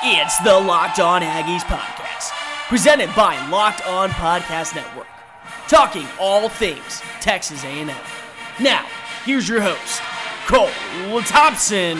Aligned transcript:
It's 0.00 0.38
the 0.38 0.56
Locked 0.56 1.00
On 1.00 1.22
Aggies 1.22 1.62
podcast, 1.62 2.30
presented 2.68 3.12
by 3.16 3.34
Locked 3.48 3.84
On 3.84 4.10
Podcast 4.10 4.76
Network, 4.76 5.08
talking 5.66 6.06
all 6.20 6.48
things 6.48 7.02
Texas 7.20 7.64
A&M. 7.64 7.90
Now, 8.60 8.86
here's 9.24 9.48
your 9.48 9.60
host, 9.60 10.00
Cole 10.46 10.70
Thompson. 11.22 11.98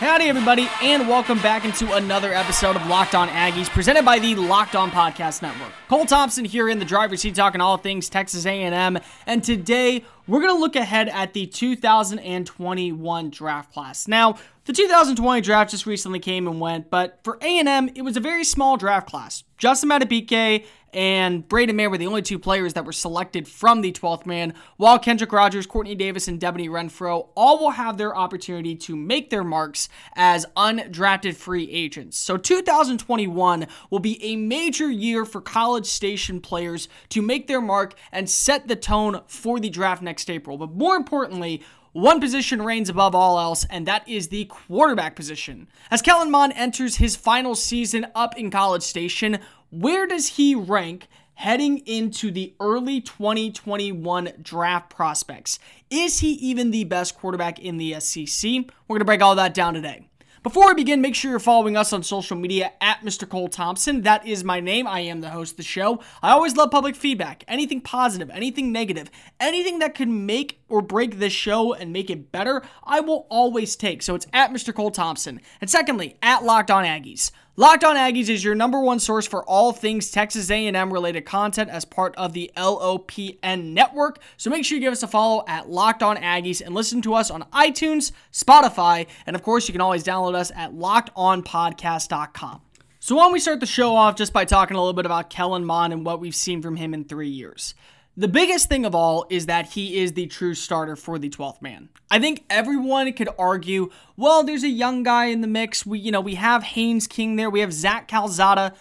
Howdy, 0.00 0.26
everybody, 0.26 0.68
and 0.82 1.08
welcome 1.08 1.38
back 1.40 1.64
into 1.64 1.94
another 1.94 2.34
episode 2.34 2.76
of 2.76 2.86
Locked 2.86 3.14
On 3.14 3.28
Aggies, 3.28 3.70
presented 3.70 4.04
by 4.04 4.18
the 4.18 4.34
Locked 4.34 4.76
On 4.76 4.90
Podcast 4.90 5.40
Network. 5.40 5.72
Cole 5.88 6.04
Thompson 6.04 6.44
here 6.44 6.68
in 6.68 6.78
the 6.78 6.84
driver's 6.84 7.22
seat, 7.22 7.34
talking 7.34 7.62
all 7.62 7.78
things 7.78 8.10
Texas 8.10 8.44
A&M, 8.44 8.98
and 9.26 9.42
today 9.42 10.04
we're 10.26 10.40
going 10.40 10.54
to 10.54 10.60
look 10.60 10.76
ahead 10.76 11.08
at 11.08 11.32
the 11.32 11.46
2021 11.46 13.30
draft 13.30 13.72
class. 13.72 14.06
Now, 14.06 14.36
the 14.70 14.76
2020 14.76 15.40
draft 15.40 15.72
just 15.72 15.84
recently 15.84 16.20
came 16.20 16.46
and 16.46 16.60
went, 16.60 16.90
but 16.90 17.18
for 17.24 17.38
A&M, 17.42 17.90
it 17.96 18.02
was 18.02 18.16
a 18.16 18.20
very 18.20 18.44
small 18.44 18.76
draft 18.76 19.08
class. 19.08 19.42
Justin 19.58 19.90
Madubuike 19.90 20.64
and 20.92 21.46
Braden 21.48 21.74
Mann 21.74 21.90
were 21.90 21.98
the 21.98 22.06
only 22.06 22.22
two 22.22 22.38
players 22.38 22.74
that 22.74 22.84
were 22.84 22.92
selected 22.92 23.48
from 23.48 23.80
the 23.80 23.90
12th 23.90 24.26
man, 24.26 24.54
while 24.76 24.96
Kendrick 24.96 25.32
Rogers, 25.32 25.66
Quartney 25.66 25.98
Davis, 25.98 26.28
and 26.28 26.38
Devanny 26.38 26.68
Renfro 26.68 27.30
all 27.34 27.58
will 27.58 27.72
have 27.72 27.98
their 27.98 28.16
opportunity 28.16 28.76
to 28.76 28.94
make 28.94 29.30
their 29.30 29.42
marks 29.42 29.88
as 30.14 30.46
undrafted 30.56 31.34
free 31.34 31.68
agents. 31.68 32.16
So 32.16 32.36
2021 32.36 33.66
will 33.90 33.98
be 33.98 34.22
a 34.22 34.36
major 34.36 34.88
year 34.88 35.24
for 35.24 35.40
College 35.40 35.86
Station 35.86 36.40
players 36.40 36.88
to 37.08 37.22
make 37.22 37.48
their 37.48 37.60
mark 37.60 37.94
and 38.12 38.30
set 38.30 38.68
the 38.68 38.76
tone 38.76 39.22
for 39.26 39.58
the 39.58 39.68
draft 39.68 40.00
next 40.00 40.30
April. 40.30 40.56
But 40.56 40.70
more 40.70 40.94
importantly, 40.94 41.60
one 41.92 42.20
position 42.20 42.62
reigns 42.62 42.88
above 42.88 43.14
all 43.14 43.38
else, 43.38 43.66
and 43.68 43.86
that 43.86 44.08
is 44.08 44.28
the 44.28 44.44
quarterback 44.44 45.16
position. 45.16 45.68
As 45.90 46.02
Kellen 46.02 46.30
Mond 46.30 46.52
enters 46.54 46.96
his 46.96 47.16
final 47.16 47.54
season 47.54 48.06
up 48.14 48.36
in 48.38 48.50
College 48.50 48.82
Station, 48.82 49.38
where 49.70 50.06
does 50.06 50.28
he 50.28 50.54
rank 50.54 51.08
heading 51.34 51.78
into 51.86 52.30
the 52.30 52.54
early 52.60 53.00
2021 53.00 54.32
draft 54.42 54.90
prospects? 54.90 55.58
Is 55.88 56.20
he 56.20 56.32
even 56.32 56.70
the 56.70 56.84
best 56.84 57.16
quarterback 57.16 57.58
in 57.58 57.78
the 57.78 57.98
SEC? 57.98 58.50
We're 58.50 58.94
going 58.94 58.98
to 59.00 59.04
break 59.04 59.22
all 59.22 59.34
that 59.36 59.54
down 59.54 59.74
today. 59.74 60.06
Before 60.42 60.68
we 60.68 60.74
begin, 60.74 61.02
make 61.02 61.14
sure 61.14 61.30
you're 61.30 61.38
following 61.38 61.76
us 61.76 61.92
on 61.92 62.02
social 62.02 62.34
media 62.34 62.72
at 62.80 63.02
Mr. 63.02 63.28
Cole 63.28 63.48
Thompson. 63.48 64.00
That 64.00 64.26
is 64.26 64.42
my 64.42 64.58
name. 64.58 64.86
I 64.86 65.00
am 65.00 65.20
the 65.20 65.28
host 65.28 65.52
of 65.52 65.56
the 65.58 65.62
show. 65.62 66.00
I 66.22 66.30
always 66.30 66.56
love 66.56 66.70
public 66.70 66.96
feedback. 66.96 67.44
Anything 67.46 67.82
positive, 67.82 68.30
anything 68.30 68.72
negative, 68.72 69.10
anything 69.38 69.80
that 69.80 69.94
could 69.94 70.08
make 70.08 70.62
or 70.70 70.80
break 70.80 71.18
this 71.18 71.34
show 71.34 71.74
and 71.74 71.92
make 71.92 72.08
it 72.08 72.32
better, 72.32 72.62
I 72.82 73.00
will 73.00 73.26
always 73.28 73.76
take. 73.76 74.00
So 74.00 74.14
it's 74.14 74.26
at 74.32 74.50
Mr. 74.50 74.74
Cole 74.74 74.90
Thompson. 74.90 75.42
And 75.60 75.68
secondly, 75.68 76.16
at 76.22 76.42
Locked 76.42 76.70
On 76.70 76.84
Aggies. 76.84 77.32
Locked 77.56 77.82
On 77.82 77.96
Aggies 77.96 78.28
is 78.28 78.44
your 78.44 78.54
number 78.54 78.80
one 78.80 79.00
source 79.00 79.26
for 79.26 79.42
all 79.44 79.72
things 79.72 80.12
Texas 80.12 80.50
A&M 80.50 80.92
related 80.92 81.26
content 81.26 81.68
as 81.68 81.84
part 81.84 82.14
of 82.16 82.32
the 82.32 82.50
LOPN 82.56 83.72
network. 83.72 84.20
So 84.36 84.50
make 84.50 84.64
sure 84.64 84.76
you 84.76 84.80
give 84.80 84.92
us 84.92 85.02
a 85.02 85.08
follow 85.08 85.44
at 85.48 85.68
Locked 85.68 86.02
On 86.02 86.16
Aggies 86.16 86.62
and 86.64 86.74
listen 86.74 87.02
to 87.02 87.14
us 87.14 87.28
on 87.28 87.42
iTunes, 87.52 88.12
Spotify, 88.32 89.08
and 89.26 89.34
of 89.34 89.42
course 89.42 89.68
you 89.68 89.72
can 89.72 89.80
always 89.80 90.04
download 90.04 90.36
us 90.36 90.52
at 90.54 90.72
lockedonpodcast.com. 90.72 92.60
So 93.00 93.16
why 93.16 93.24
don't 93.24 93.32
we 93.32 93.40
start 93.40 93.60
the 93.60 93.66
show 93.66 93.96
off 93.96 94.14
just 94.14 94.32
by 94.32 94.44
talking 94.44 94.76
a 94.76 94.80
little 94.80 94.92
bit 94.92 95.06
about 95.06 95.28
Kellen 95.28 95.64
Mond 95.64 95.92
and 95.92 96.06
what 96.06 96.20
we've 96.20 96.34
seen 96.34 96.62
from 96.62 96.76
him 96.76 96.94
in 96.94 97.04
three 97.04 97.28
years. 97.28 97.74
The 98.20 98.28
biggest 98.28 98.68
thing 98.68 98.84
of 98.84 98.94
all 98.94 99.24
is 99.30 99.46
that 99.46 99.70
he 99.70 99.96
is 99.96 100.12
the 100.12 100.26
true 100.26 100.52
starter 100.52 100.94
for 100.94 101.18
the 101.18 101.30
12th 101.30 101.62
man. 101.62 101.88
I 102.10 102.18
think 102.18 102.44
everyone 102.50 103.10
could 103.14 103.30
argue, 103.38 103.88
well, 104.14 104.44
there's 104.44 104.62
a 104.62 104.68
young 104.68 105.02
guy 105.02 105.26
in 105.28 105.40
the 105.40 105.46
mix. 105.46 105.86
We, 105.86 106.00
you 106.00 106.12
know, 106.12 106.20
we 106.20 106.34
have 106.34 106.62
Haynes 106.62 107.06
King 107.06 107.36
there. 107.36 107.48
We 107.48 107.60
have 107.60 107.72
Zach 107.72 108.08
Calzada. 108.08 108.74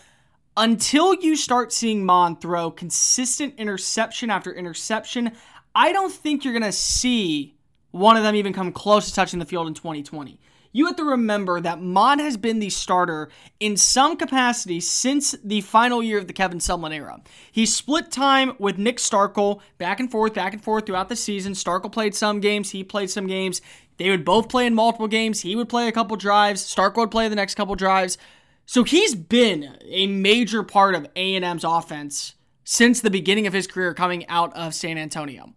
Until 0.58 1.14
you 1.14 1.38
start 1.38 1.72
seeing 1.72 2.04
Mond 2.04 2.42
throw 2.42 2.70
consistent 2.70 3.54
interception 3.58 4.30
after 4.30 4.52
interception, 4.52 5.32
I 5.74 5.94
don't 5.94 6.12
think 6.12 6.44
you're 6.44 6.52
to 6.60 6.74
see 6.74 7.56
one 7.92 8.18
of 8.18 8.24
them 8.24 8.36
even 8.36 8.52
come 8.52 8.74
close 8.74 9.08
to 9.08 9.16
touching 9.16 9.40
the 9.40 9.46
field 9.46 9.68
in 9.68 9.74
2020 9.74 10.38
you 10.72 10.86
have 10.86 10.96
to 10.98 11.04
remember 11.04 11.60
that 11.60 11.82
Mond 11.82 12.22
has 12.22 12.38
been 12.38 12.60
the 12.60 12.70
starter 12.70 13.30
in 13.60 13.76
some 13.76 14.16
capacity 14.16 14.80
since 14.80 15.36
the 15.44 15.62
final 15.62 16.04
year 16.04 16.20
of 16.20 16.28
the 16.28 16.34
Kevin 16.34 16.60
Sumlin 16.60 16.94
era. 16.94 17.22
He 17.52 17.66
split 17.66 18.12
time 18.12 18.54
with 18.60 18.78
Nick 18.78 18.98
Starkel 18.98 19.62
back 19.78 20.00
and 20.00 20.12
forth, 20.12 20.34
back 20.34 20.54
and 20.54 20.64
forth 20.64 20.86
throughout 20.86 21.10
the 21.10 21.16
season. 21.16 21.54
Starkel 21.54 21.92
played 21.92 22.14
some 22.14 22.40
games, 22.40 22.72
he 22.72 22.84
played 22.84 23.10
some 23.10 23.28
games. 23.28 23.62
They 23.98 24.10
would 24.10 24.24
both 24.24 24.48
play 24.48 24.66
in 24.66 24.74
multiple 24.74 25.10
games. 25.10 25.42
He 25.42 25.58
would 25.58 25.68
play 25.68 25.88
a 25.88 25.92
couple 25.92 26.16
drives. 26.16 26.64
Starkel 26.64 26.98
would 26.98 27.12
play 27.12 27.28
the 27.28 27.36
next 27.36 27.56
couple 27.56 27.76
drives. 27.76 28.18
So 28.66 28.84
he's 28.84 29.14
been 29.14 29.78
a 29.84 30.08
major 30.08 30.64
part 30.64 30.96
of 30.96 31.08
A&M's 31.18 31.66
offense 31.66 32.36
since 32.64 33.02
the 33.02 33.10
beginning 33.10 33.46
of 33.46 33.52
his 33.52 33.68
career 33.68 33.94
coming 33.94 34.26
out 34.28 34.56
of 34.56 34.74
San 34.74 34.98
Antonio. 34.98 35.54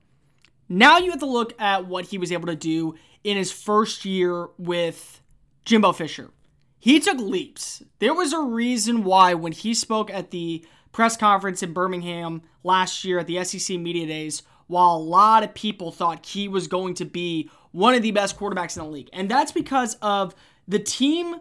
Now 0.69 0.99
you 0.99 1.11
have 1.11 1.21
to 1.21 1.27
look 1.27 1.53
at 1.61 1.87
what 1.87 2.07
he 2.07 2.19
was 2.19 2.33
able 2.33 2.47
to 2.47 2.57
do 2.57 2.95
in 3.25 3.37
his 3.37 3.53
first 3.53 4.05
year 4.05 4.49
with 4.59 5.21
Jimbo 5.65 5.93
Fisher. 5.93 6.31
He 6.79 6.99
took 6.99 7.19
leaps. 7.19 7.83
There 8.01 8.15
was 8.15 8.33
a 8.33 8.41
reason 8.41 9.05
why 9.05 9.35
when 9.35 9.53
he 9.53 9.73
spoke 9.75 10.11
at 10.11 10.31
the 10.33 10.65
press 10.91 11.17
conference 11.17 11.63
in 11.63 11.73
Birmingham 11.73 12.43
last 12.65 13.05
year 13.05 13.21
at 13.21 13.27
the 13.27 13.43
SEC 13.45 13.79
Media 13.79 14.07
Days, 14.07 14.43
while 14.67 14.97
a 14.97 14.99
lot 14.99 15.43
of 15.43 15.55
people 15.55 15.93
thought 15.93 16.27
he 16.27 16.49
was 16.49 16.67
going 16.67 16.95
to 16.95 17.05
be 17.05 17.51
one 17.71 17.95
of 17.95 18.03
the 18.03 18.11
best 18.11 18.39
quarterbacks 18.39 18.77
in 18.77 18.83
the 18.85 18.91
league. 18.91 19.11
And 19.13 19.29
that's 19.29 19.53
because 19.53 19.95
of 20.03 20.35
the 20.67 20.79
team 20.79 21.37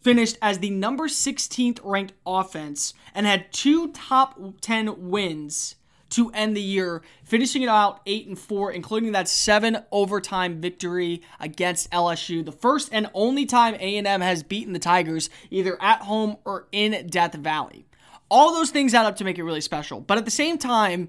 finished 0.00 0.38
as 0.40 0.58
the 0.58 0.70
number 0.70 1.08
16th 1.08 1.80
ranked 1.82 2.14
offense 2.24 2.94
and 3.14 3.26
had 3.26 3.52
two 3.52 3.92
top 3.92 4.38
10 4.60 5.10
wins 5.10 5.76
to 6.10 6.30
end 6.30 6.56
the 6.56 6.62
year, 6.62 7.02
finishing 7.24 7.62
it 7.62 7.68
out 7.68 8.00
8 8.06 8.28
and 8.28 8.38
4, 8.38 8.72
including 8.72 9.12
that 9.12 9.28
7 9.28 9.84
overtime 9.92 10.60
victory 10.60 11.22
against 11.38 11.90
LSU, 11.90 12.44
the 12.44 12.52
first 12.52 12.88
and 12.92 13.10
only 13.14 13.46
time 13.46 13.74
A&M 13.74 14.20
has 14.20 14.42
beaten 14.42 14.72
the 14.72 14.78
Tigers 14.78 15.28
either 15.50 15.80
at 15.82 16.02
home 16.02 16.36
or 16.44 16.66
in 16.72 17.06
Death 17.08 17.34
Valley. 17.34 17.86
All 18.30 18.52
those 18.52 18.70
things 18.70 18.94
add 18.94 19.06
up 19.06 19.16
to 19.16 19.24
make 19.24 19.38
it 19.38 19.44
really 19.44 19.60
special. 19.60 20.00
But 20.00 20.18
at 20.18 20.24
the 20.24 20.30
same 20.30 20.58
time, 20.58 21.08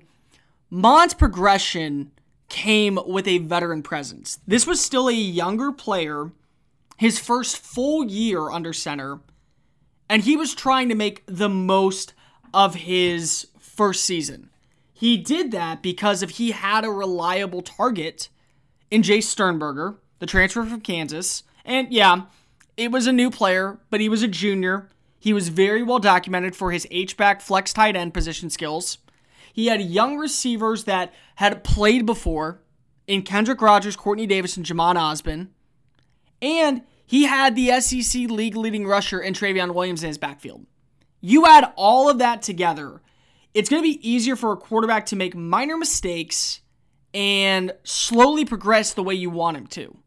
Mond's 0.70 1.14
progression 1.14 2.12
came 2.48 3.00
with 3.06 3.28
a 3.28 3.40
veteran 3.40 3.84
presence. 3.84 4.40
This 4.48 4.66
was 4.66 4.82
still 4.82 5.08
a 5.08 5.14
younger 5.14 5.72
player, 5.72 6.32
his 6.98 7.20
first 7.20 7.58
full 7.58 8.06
year 8.06 8.50
under 8.50 8.74
center, 8.74 9.20
and 10.09 10.24
he 10.24 10.36
was 10.36 10.54
trying 10.56 10.90
to 10.90 10.96
make 10.96 11.24
the 11.28 11.50
most 11.50 12.14
of 12.54 12.76
his 12.76 13.48
first 13.59 14.04
season. 14.04 14.49
He 15.00 15.16
did 15.16 15.52
that 15.52 15.82
because 15.82 16.22
if 16.22 16.32
he 16.32 16.52
had 16.52 16.84
a 16.84 16.92
reliable 16.92 17.62
target 17.62 18.28
in 18.92 19.02
Jace 19.02 19.24
Sternberger, 19.24 19.96
the 20.20 20.26
transfer 20.26 20.66
from 20.66 20.82
Kansas. 20.82 21.44
And 21.64 21.88
yeah, 21.90 22.24
it 22.76 22.92
was 22.92 23.08
a 23.08 23.14
new 23.14 23.32
player, 23.32 23.80
but 23.90 24.02
he 24.02 24.09
was 24.09 24.24
a 24.24 24.28
junior. 24.28 24.90
He 25.18 25.32
was 25.32 25.48
very 25.48 25.84
well 25.84 26.00
documented 26.00 26.54
for 26.54 26.72
his 26.72 26.86
H-back 26.92 27.40
flex 27.40 27.72
tight 27.72 27.96
end 27.96 28.14
position 28.14 28.50
skills. 28.50 28.98
He 29.54 29.68
had 29.68 29.82
young 29.82 30.18
receivers 30.18 30.84
that 30.84 31.14
had 31.36 31.64
played 31.64 32.06
before 32.06 32.59
in 33.08 33.22
Kendrick 33.22 33.62
Rogers, 33.62 33.96
Quartney 33.96 34.28
Davis, 34.28 34.58
and 34.58 34.66
Jhamon 34.66 34.96
Ausbon. 34.96 35.48
And 36.42 36.82
he 37.06 37.24
had 37.24 37.56
the 37.56 37.80
SEC 37.80 38.30
league 38.30 38.58
leading 38.58 38.86
rusher 38.86 39.22
in 39.22 39.34
Trayveon 39.34 39.74
Williams 39.74 40.04
in 40.04 40.09
his 40.09 40.18
backfield. 40.18 40.66
You 41.22 41.46
add 41.46 41.72
all 41.78 42.09
of 42.09 42.18
that 42.18 42.42
together, 42.42 43.02
it's 43.54 43.70
going 43.70 43.82
to 43.82 43.90
be 43.90 44.10
easier 44.10 44.36
for 44.36 44.52
a 44.52 44.58
quarterback 44.58 45.06
to 45.08 45.16
make 45.16 45.36
minor 45.36 45.78
mistakes 45.78 46.62
and 47.14 47.72
slowly 47.84 48.46
progress 48.46 48.94
the 48.94 49.04
way 49.04 49.16
you 49.16 49.30
want 49.30 49.58
him 49.58 49.68
to. 49.68 49.98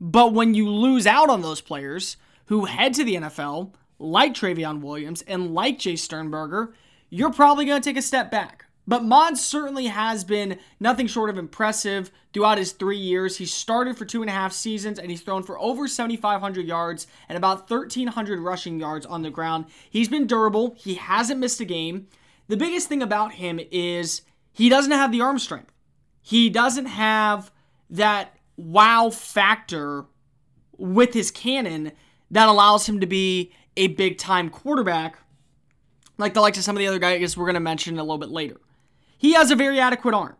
But 0.00 0.32
when 0.32 0.54
you 0.54 0.68
lose 0.68 1.06
out 1.06 1.30
on 1.30 1.42
those 1.42 1.60
players 1.60 2.16
who 2.46 2.64
head 2.64 2.94
to 2.94 3.04
the 3.04 3.16
NFL, 3.16 3.74
like 3.98 4.34
Trayveon 4.34 4.80
Williams 4.80 5.22
and 5.22 5.54
like 5.54 5.78
Jace 5.78 6.00
Sternberger, 6.00 6.74
you're 7.10 7.32
probably 7.32 7.64
going 7.64 7.80
to 7.80 7.88
take 7.88 7.96
a 7.96 8.02
step 8.02 8.30
back. 8.30 8.66
But 8.88 9.04
Mond 9.04 9.36
certainly 9.36 9.86
has 9.86 10.22
been 10.22 10.58
nothing 10.78 11.08
short 11.08 11.28
of 11.28 11.38
impressive 11.38 12.12
throughout 12.32 12.58
his 12.58 12.70
three 12.72 12.98
years. 12.98 13.36
He 13.36 13.46
started 13.46 13.98
for 13.98 14.04
two 14.04 14.20
and 14.20 14.30
a 14.30 14.34
half 14.34 14.52
seasons 14.52 14.98
and 14.98 15.10
he's 15.10 15.22
thrown 15.22 15.42
for 15.42 15.58
over 15.58 15.88
7,500 15.88 16.64
yards 16.64 17.08
and 17.28 17.36
about 17.36 17.68
1,300 17.68 18.38
rushing 18.38 18.78
yards 18.78 19.04
on 19.04 19.22
the 19.22 19.30
ground. 19.30 19.66
He's 19.90 20.08
been 20.08 20.28
durable, 20.28 20.76
he 20.78 20.94
hasn't 20.94 21.40
missed 21.40 21.60
a 21.60 21.64
game. 21.64 22.06
The 22.48 22.56
biggest 22.56 22.88
thing 22.88 23.02
about 23.02 23.32
him 23.32 23.60
is 23.70 24.22
he 24.52 24.68
doesn't 24.68 24.92
have 24.92 25.12
the 25.12 25.20
arm 25.20 25.38
strength. 25.38 25.72
He 26.20 26.50
doesn't 26.50 26.86
have 26.86 27.50
that 27.90 28.36
wow 28.56 29.10
factor 29.10 30.04
with 30.76 31.14
his 31.14 31.30
cannon 31.30 31.92
that 32.30 32.48
allows 32.48 32.88
him 32.88 33.00
to 33.00 33.06
be 33.06 33.52
a 33.76 33.88
big 33.88 34.18
time 34.18 34.48
quarterback, 34.50 35.18
like 36.18 36.34
the 36.34 36.40
likes 36.40 36.58
of 36.58 36.64
some 36.64 36.76
of 36.76 36.80
the 36.80 36.86
other 36.86 36.98
guys 36.98 37.36
we're 37.36 37.44
going 37.44 37.54
to 37.54 37.60
mention 37.60 37.98
a 37.98 38.02
little 38.02 38.18
bit 38.18 38.30
later. 38.30 38.60
He 39.18 39.34
has 39.34 39.50
a 39.50 39.56
very 39.56 39.78
adequate 39.78 40.14
arm. 40.14 40.36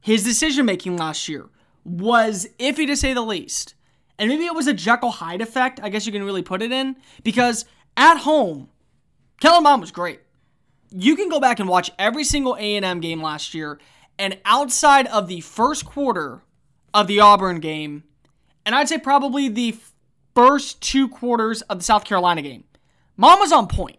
His 0.00 0.22
decision 0.22 0.66
making 0.66 0.96
last 0.96 1.28
year 1.28 1.46
was 1.84 2.48
iffy 2.58 2.86
to 2.86 2.96
say 2.96 3.12
the 3.12 3.22
least. 3.22 3.74
And 4.18 4.28
maybe 4.28 4.46
it 4.46 4.54
was 4.54 4.66
a 4.66 4.72
Jekyll 4.74 5.10
Hyde 5.10 5.40
effect, 5.40 5.80
I 5.82 5.88
guess 5.88 6.06
you 6.06 6.12
can 6.12 6.24
really 6.24 6.42
put 6.42 6.62
it 6.62 6.72
in, 6.72 6.96
because 7.22 7.64
at 7.96 8.18
home, 8.18 8.68
Kellen 9.40 9.62
Mond 9.62 9.80
was 9.80 9.90
great. 9.90 10.20
You 10.90 11.16
can 11.16 11.28
go 11.28 11.40
back 11.40 11.60
and 11.60 11.68
watch 11.68 11.90
every 11.98 12.24
single 12.24 12.54
A&M 12.54 13.00
game 13.00 13.22
last 13.22 13.54
year, 13.54 13.78
and 14.18 14.38
outside 14.44 15.06
of 15.08 15.28
the 15.28 15.40
first 15.40 15.84
quarter 15.84 16.42
of 16.94 17.06
the 17.06 17.20
Auburn 17.20 17.60
game, 17.60 18.04
and 18.64 18.74
I'd 18.74 18.88
say 18.88 18.98
probably 18.98 19.48
the 19.48 19.76
first 20.34 20.80
two 20.80 21.08
quarters 21.08 21.62
of 21.62 21.78
the 21.78 21.84
South 21.84 22.04
Carolina 22.04 22.42
game, 22.42 22.64
Mond 23.16 23.40
was 23.40 23.52
on 23.52 23.66
point. 23.66 23.98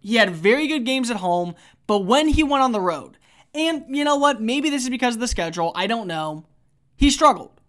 He 0.00 0.16
had 0.16 0.30
very 0.30 0.68
good 0.68 0.84
games 0.84 1.10
at 1.10 1.18
home, 1.18 1.54
but 1.86 2.00
when 2.00 2.28
he 2.28 2.42
went 2.42 2.62
on 2.62 2.72
the 2.72 2.80
road, 2.80 3.18
and 3.54 3.84
you 3.88 4.04
know 4.04 4.16
what? 4.16 4.40
Maybe 4.40 4.70
this 4.70 4.84
is 4.84 4.90
because 4.90 5.14
of 5.14 5.20
the 5.20 5.28
schedule. 5.28 5.72
I 5.74 5.86
don't 5.86 6.06
know. 6.06 6.44
He 6.96 7.10
struggled. 7.10 7.60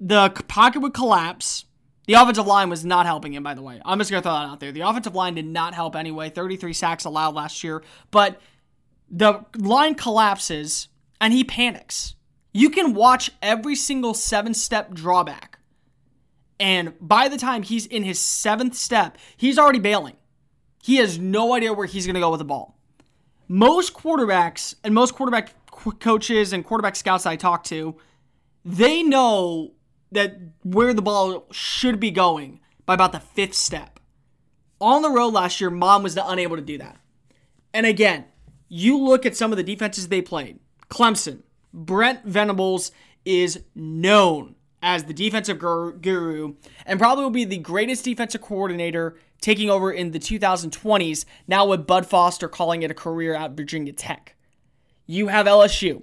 The 0.00 0.30
pocket 0.48 0.80
would 0.80 0.94
collapse. 0.94 1.64
The 2.08 2.14
offensive 2.14 2.46
line 2.46 2.70
was 2.70 2.86
not 2.86 3.04
helping 3.04 3.34
him, 3.34 3.42
by 3.42 3.52
the 3.52 3.60
way. 3.60 3.82
I'm 3.84 3.98
just 3.98 4.10
going 4.10 4.22
to 4.22 4.26
throw 4.26 4.32
that 4.32 4.46
out 4.46 4.60
there. 4.60 4.72
The 4.72 4.80
offensive 4.80 5.14
line 5.14 5.34
did 5.34 5.44
not 5.44 5.74
help 5.74 5.94
anyway. 5.94 6.30
33 6.30 6.72
sacks 6.72 7.04
allowed 7.04 7.34
last 7.34 7.62
year, 7.62 7.82
but 8.10 8.40
the 9.10 9.44
line 9.58 9.94
collapses 9.94 10.88
and 11.20 11.34
he 11.34 11.44
panics. 11.44 12.14
You 12.54 12.70
can 12.70 12.94
watch 12.94 13.30
every 13.42 13.76
single 13.76 14.14
seven 14.14 14.54
step 14.54 14.94
drawback. 14.94 15.58
And 16.58 16.94
by 16.98 17.28
the 17.28 17.36
time 17.36 17.62
he's 17.62 17.84
in 17.84 18.04
his 18.04 18.18
seventh 18.18 18.74
step, 18.74 19.18
he's 19.36 19.58
already 19.58 19.78
bailing. 19.78 20.16
He 20.82 20.96
has 20.96 21.18
no 21.18 21.52
idea 21.52 21.74
where 21.74 21.86
he's 21.86 22.06
going 22.06 22.14
to 22.14 22.20
go 22.20 22.30
with 22.30 22.38
the 22.38 22.44
ball. 22.46 22.78
Most 23.48 23.92
quarterbacks 23.92 24.74
and 24.82 24.94
most 24.94 25.14
quarterback 25.14 25.52
coaches 26.00 26.54
and 26.54 26.64
quarterback 26.64 26.96
scouts 26.96 27.26
I 27.26 27.36
talk 27.36 27.64
to, 27.64 27.96
they 28.64 29.02
know 29.02 29.72
that 30.12 30.38
where 30.62 30.94
the 30.94 31.02
ball 31.02 31.46
should 31.50 32.00
be 32.00 32.10
going 32.10 32.60
by 32.86 32.94
about 32.94 33.12
the 33.12 33.20
fifth 33.20 33.54
step. 33.54 34.00
On 34.80 35.02
the 35.02 35.10
road 35.10 35.34
last 35.34 35.60
year, 35.60 35.70
Mond 35.70 36.04
was 36.04 36.16
unable 36.16 36.56
to 36.56 36.62
do 36.62 36.78
that. 36.78 36.98
And 37.74 37.84
again, 37.84 38.26
you 38.68 38.98
look 38.98 39.26
at 39.26 39.36
some 39.36 39.50
of 39.52 39.56
the 39.56 39.62
defenses 39.62 40.08
they 40.08 40.22
played. 40.22 40.60
Clemson, 40.88 41.42
Brent 41.72 42.24
Venables 42.24 42.92
is 43.24 43.60
known 43.74 44.54
as 44.82 45.04
the 45.04 45.14
defensive 45.14 45.58
guru 45.58 46.54
and 46.86 46.98
probably 46.98 47.24
will 47.24 47.30
be 47.30 47.44
the 47.44 47.58
greatest 47.58 48.04
defensive 48.04 48.40
coordinator 48.40 49.16
taking 49.40 49.70
over 49.70 49.90
in 49.92 50.10
the 50.12 50.18
2020s, 50.18 51.24
now 51.46 51.66
with 51.66 51.86
Bud 51.86 52.06
Foster 52.06 52.48
calling 52.48 52.82
it 52.82 52.90
a 52.90 52.94
career 52.94 53.34
at 53.34 53.52
Virginia 53.52 53.92
Tech. 53.92 54.34
You 55.06 55.28
have 55.28 55.46
LSU. 55.46 56.02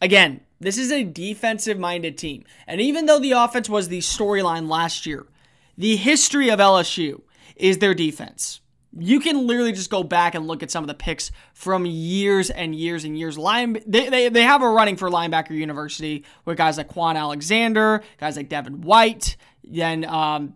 Again, 0.00 0.40
this 0.60 0.78
is 0.78 0.90
a 0.90 1.04
defensive 1.04 1.78
minded 1.78 2.18
team. 2.18 2.44
And 2.66 2.80
even 2.80 3.06
though 3.06 3.18
the 3.18 3.32
offense 3.32 3.68
was 3.68 3.88
the 3.88 4.00
storyline 4.00 4.68
last 4.68 5.06
year, 5.06 5.26
the 5.76 5.96
history 5.96 6.50
of 6.50 6.58
LSU 6.58 7.22
is 7.56 7.78
their 7.78 7.94
defense. 7.94 8.60
You 8.98 9.20
can 9.20 9.46
literally 9.46 9.72
just 9.72 9.90
go 9.90 10.02
back 10.02 10.34
and 10.34 10.48
look 10.48 10.62
at 10.62 10.70
some 10.70 10.82
of 10.82 10.88
the 10.88 10.94
picks 10.94 11.30
from 11.52 11.86
years 11.86 12.50
and 12.50 12.74
years 12.74 13.04
and 13.04 13.16
years. 13.18 13.36
Line, 13.36 13.80
they, 13.86 14.08
they, 14.08 14.28
they 14.28 14.42
have 14.42 14.62
a 14.62 14.68
running 14.68 14.96
for 14.96 15.10
linebacker 15.10 15.50
university 15.50 16.24
with 16.44 16.56
guys 16.56 16.78
like 16.78 16.88
Kwon 16.88 17.16
Alexander, 17.16 18.02
guys 18.18 18.36
like 18.36 18.48
Devin 18.48 18.80
White, 18.80 19.36
then 19.62 20.04
um, 20.06 20.54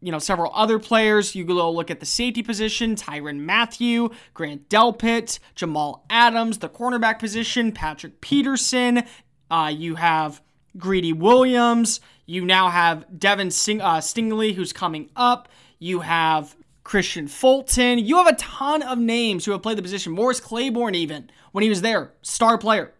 you 0.00 0.12
know 0.12 0.18
several 0.18 0.52
other 0.54 0.78
players. 0.78 1.34
You 1.34 1.44
go 1.44 1.70
look 1.70 1.90
at 1.90 2.00
the 2.00 2.06
safety 2.06 2.42
position: 2.42 2.94
Tyrann 2.94 3.40
Mathieu, 3.40 4.10
Grant 4.34 4.68
Delpit, 4.68 5.38
Jamal 5.54 6.06
Adams, 6.08 6.58
the 6.58 6.68
cornerback 6.68 7.18
position: 7.18 7.72
Patrick 7.72 8.20
Peterson, 8.20 9.02
uh, 9.50 9.72
you 9.74 9.94
have 9.96 10.40
Greedy 10.76 11.12
Williams. 11.12 12.00
You 12.26 12.44
now 12.44 12.68
have 12.68 13.18
Devin 13.18 13.50
Sing- 13.50 13.80
uh, 13.80 13.98
Stingley, 13.98 14.54
who's 14.54 14.72
coming 14.72 15.10
up. 15.16 15.48
You 15.78 16.00
have 16.00 16.56
Kristian 16.84 17.28
Fulton. 17.28 17.98
You 17.98 18.16
have 18.16 18.26
a 18.26 18.36
ton 18.36 18.82
of 18.82 18.98
names 18.98 19.44
who 19.44 19.52
have 19.52 19.62
played 19.62 19.78
the 19.78 19.82
position. 19.82 20.12
Morris 20.12 20.40
Claiborne, 20.40 20.94
even 20.94 21.30
when 21.52 21.62
he 21.62 21.68
was 21.68 21.82
there, 21.82 22.12
star 22.22 22.58
player. 22.58 22.92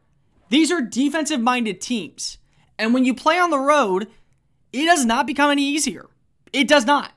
These 0.48 0.70
are 0.70 0.80
defensive 0.80 1.40
minded 1.40 1.80
teams. 1.80 2.38
And 2.78 2.94
when 2.94 3.04
you 3.04 3.14
play 3.14 3.38
on 3.38 3.50
the 3.50 3.58
road, 3.58 4.08
it 4.72 4.84
does 4.84 5.04
not 5.04 5.26
become 5.26 5.50
any 5.50 5.62
easier. 5.62 6.06
It 6.52 6.68
does 6.68 6.84
not. 6.84 7.12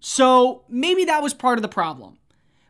So 0.00 0.62
maybe 0.68 1.04
that 1.06 1.22
was 1.22 1.34
part 1.34 1.58
of 1.58 1.62
the 1.62 1.68
problem. 1.68 2.17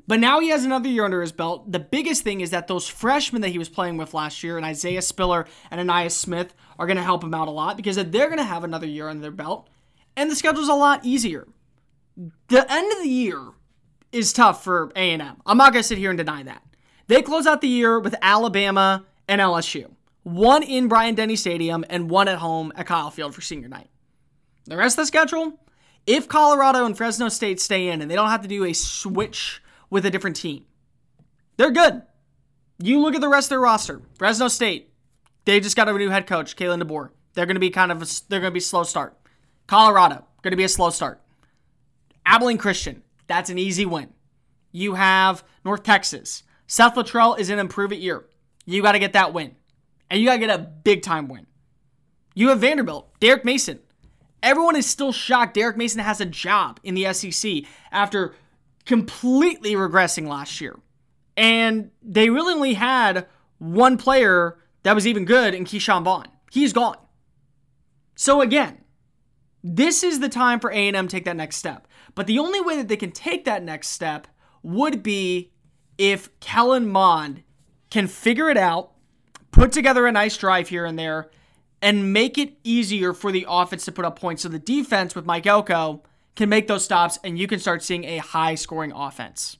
But 0.08 0.20
now 0.20 0.40
he 0.40 0.48
has 0.48 0.64
another 0.64 0.88
year 0.88 1.04
under 1.04 1.20
his 1.20 1.32
belt. 1.32 1.70
The 1.70 1.78
biggest 1.78 2.24
thing 2.24 2.40
is 2.40 2.50
that 2.50 2.66
those 2.66 2.88
freshmen 2.88 3.42
that 3.42 3.50
he 3.50 3.58
was 3.58 3.68
playing 3.68 3.98
with 3.98 4.14
last 4.14 4.42
year, 4.42 4.56
and 4.56 4.64
Isaiah 4.64 5.02
Spiller 5.02 5.46
and 5.70 5.78
Ainias 5.78 6.12
Smith, 6.12 6.54
are 6.78 6.86
going 6.86 6.96
to 6.96 7.02
help 7.02 7.22
him 7.22 7.34
out 7.34 7.46
a 7.46 7.50
lot 7.50 7.76
because 7.76 7.96
they're 7.96 8.26
going 8.26 8.38
to 8.38 8.44
have 8.44 8.64
another 8.64 8.86
year 8.86 9.08
under 9.08 9.20
their 9.20 9.30
belt. 9.30 9.68
And 10.16 10.30
the 10.30 10.34
schedule's 10.34 10.70
a 10.70 10.74
lot 10.74 11.04
easier. 11.04 11.46
The 12.16 12.72
end 12.72 12.90
of 12.90 13.02
the 13.02 13.08
year 13.10 13.50
is 14.10 14.32
tough 14.32 14.64
for 14.64 14.90
A&M. 14.96 15.42
I'm 15.44 15.58
not 15.58 15.74
going 15.74 15.82
to 15.82 15.86
sit 15.86 15.98
here 15.98 16.10
and 16.10 16.16
deny 16.16 16.42
that. 16.42 16.62
They 17.06 17.20
close 17.20 17.46
out 17.46 17.60
the 17.60 17.68
year 17.68 18.00
with 18.00 18.14
Alabama 18.22 19.04
and 19.28 19.42
LSU. 19.42 19.90
One 20.22 20.62
in 20.62 20.88
Bryant-Denny 20.88 21.36
Stadium 21.36 21.84
and 21.90 22.08
one 22.08 22.28
at 22.28 22.38
home 22.38 22.72
at 22.76 22.86
Kyle 22.86 23.10
Field 23.10 23.34
for 23.34 23.42
senior 23.42 23.68
night. 23.68 23.90
The 24.64 24.76
rest 24.78 24.98
of 24.98 25.02
the 25.02 25.06
schedule, 25.06 25.60
if 26.06 26.28
Colorado 26.28 26.86
and 26.86 26.96
Fresno 26.96 27.28
State 27.28 27.60
stay 27.60 27.88
in 27.88 28.00
and 28.00 28.10
they 28.10 28.14
don't 28.14 28.30
have 28.30 28.42
to 28.42 28.48
do 28.48 28.64
a 28.64 28.72
switch 28.72 29.62
with 29.90 30.06
a 30.06 30.10
different 30.10 30.36
team. 30.36 30.64
They're 31.56 31.70
good. 31.70 32.02
You 32.78 33.00
look 33.00 33.14
at 33.14 33.20
the 33.20 33.28
rest 33.28 33.46
of 33.46 33.50
their 33.50 33.60
roster. 33.60 34.02
Fresno 34.16 34.48
State, 34.48 34.92
they 35.44 35.60
just 35.60 35.76
got 35.76 35.88
a 35.88 35.92
new 35.92 36.10
head 36.10 36.26
coach, 36.26 36.56
Kalen 36.56 36.82
DeBoer. 36.82 37.10
They're 37.34 37.46
going 37.46 37.56
to 37.56 37.60
be 37.60 37.70
kind 37.70 37.90
of 37.90 38.02
a, 38.02 38.06
they're 38.28 38.40
going 38.40 38.52
to 38.52 38.54
be 38.54 38.60
slow 38.60 38.84
start. 38.84 39.16
Colorado, 39.66 40.24
going 40.42 40.52
to 40.52 40.56
be 40.56 40.64
a 40.64 40.68
slow 40.68 40.90
start. 40.90 41.20
Abilene 42.24 42.58
Christian, 42.58 43.02
that's 43.26 43.50
an 43.50 43.58
easy 43.58 43.86
win. 43.86 44.10
You 44.72 44.94
have 44.94 45.42
North 45.64 45.82
Texas. 45.82 46.42
Seth 46.66 46.94
Littrell 46.94 47.38
is 47.38 47.50
an 47.50 47.58
improve 47.58 47.92
it 47.92 47.98
year. 47.98 48.26
You 48.66 48.82
got 48.82 48.92
to 48.92 48.98
get 48.98 49.14
that 49.14 49.32
win. 49.32 49.56
And 50.10 50.20
you 50.20 50.26
got 50.26 50.34
to 50.34 50.40
get 50.40 50.50
a 50.50 50.58
big 50.58 51.02
time 51.02 51.28
win. 51.28 51.46
You 52.34 52.50
have 52.50 52.60
Vanderbilt, 52.60 53.18
Derek 53.18 53.44
Mason. 53.44 53.80
Everyone 54.42 54.76
is 54.76 54.86
still 54.86 55.10
shocked 55.10 55.54
Derek 55.54 55.76
Mason 55.76 56.00
has 56.00 56.20
a 56.20 56.26
job 56.26 56.78
in 56.84 56.94
the 56.94 57.12
SEC 57.12 57.64
after 57.90 58.34
completely 58.88 59.74
regressing 59.74 60.26
last 60.26 60.62
year. 60.62 60.74
And 61.36 61.90
they 62.02 62.30
really 62.30 62.54
only 62.54 62.74
had 62.74 63.26
one 63.58 63.98
player 63.98 64.58
that 64.82 64.94
was 64.94 65.06
even 65.06 65.26
good 65.26 65.54
in 65.54 65.64
Ke'Shawn 65.64 66.04
Vaughn. 66.04 66.26
He's 66.50 66.72
gone. 66.72 66.96
So 68.16 68.40
again, 68.40 68.78
this 69.62 70.02
is 70.02 70.20
the 70.20 70.30
time 70.30 70.58
for 70.58 70.70
A&M 70.70 71.06
to 71.06 71.06
take 71.06 71.26
that 71.26 71.36
next 71.36 71.56
step. 71.56 71.86
But 72.14 72.26
the 72.26 72.38
only 72.38 72.62
way 72.62 72.76
that 72.78 72.88
they 72.88 72.96
can 72.96 73.12
take 73.12 73.44
that 73.44 73.62
next 73.62 73.88
step 73.88 74.26
would 74.62 75.02
be 75.02 75.52
if 75.98 76.30
Kellen 76.40 76.88
Mond 76.88 77.42
can 77.90 78.06
figure 78.06 78.48
it 78.48 78.56
out, 78.56 78.92
put 79.50 79.70
together 79.70 80.06
a 80.06 80.12
nice 80.12 80.36
drive 80.38 80.70
here 80.70 80.86
and 80.86 80.98
there, 80.98 81.30
and 81.82 82.14
make 82.14 82.38
it 82.38 82.56
easier 82.64 83.12
for 83.12 83.32
the 83.32 83.44
offense 83.46 83.84
to 83.84 83.92
put 83.92 84.06
up 84.06 84.18
points. 84.18 84.44
So 84.44 84.48
the 84.48 84.58
defense 84.58 85.14
with 85.14 85.26
Mike 85.26 85.46
Elko 85.46 86.02
can 86.38 86.48
make 86.48 86.68
those 86.68 86.84
stops, 86.84 87.18
and 87.22 87.38
you 87.38 87.46
can 87.46 87.58
start 87.58 87.82
seeing 87.82 88.04
a 88.04 88.18
high 88.18 88.54
scoring 88.54 88.92
offense. 88.92 89.58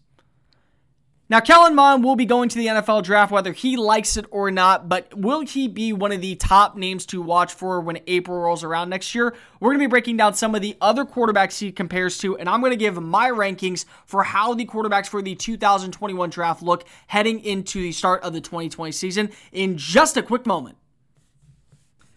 Now, 1.31 1.41
Kellen 1.41 1.75
Mond 1.75 2.03
will 2.05 2.17
be 2.17 2.25
going 2.25 2.49
to 2.49 2.57
the 2.57 2.69
NFL 2.69 3.03
draft 3.03 3.31
whether 3.31 3.53
he 3.53 3.77
likes 3.77 4.17
it 4.17 4.25
or 4.31 4.51
not, 4.51 4.89
but 4.89 5.13
will 5.13 5.41
he 5.41 5.69
be 5.69 5.93
one 5.93 6.11
of 6.11 6.23
the 6.23 6.37
top 6.37 6.75
names 6.75 7.05
to 7.07 7.21
watch 7.21 7.53
for 7.53 7.83
when 7.83 7.99
April 8.07 8.39
rolls 8.39 8.65
around 8.65 8.89
next 8.89 9.15
year? 9.15 9.35
We're 9.61 9.71
going 9.71 9.81
to 9.81 9.87
be 9.87 9.91
breaking 9.91 10.17
down 10.17 10.33
some 10.33 10.55
of 10.55 10.63
the 10.63 10.79
other 10.81 11.05
quarterbacks 11.05 11.59
he 11.59 11.71
compares 11.71 12.17
to, 12.19 12.39
and 12.39 12.49
I'm 12.49 12.61
going 12.61 12.71
to 12.71 12.79
give 12.79 13.03
my 13.03 13.29
rankings 13.29 13.85
for 14.07 14.23
how 14.23 14.55
the 14.55 14.65
quarterbacks 14.65 15.09
for 15.09 15.21
the 15.21 15.35
2021 15.35 16.31
draft 16.31 16.63
look 16.63 16.87
heading 17.09 17.45
into 17.45 17.83
the 17.83 17.93
start 17.93 18.23
of 18.23 18.33
the 18.33 18.41
2020 18.41 18.91
season 18.93 19.29
in 19.53 19.77
just 19.77 20.17
a 20.17 20.23
quick 20.23 20.47
moment. 20.47 20.78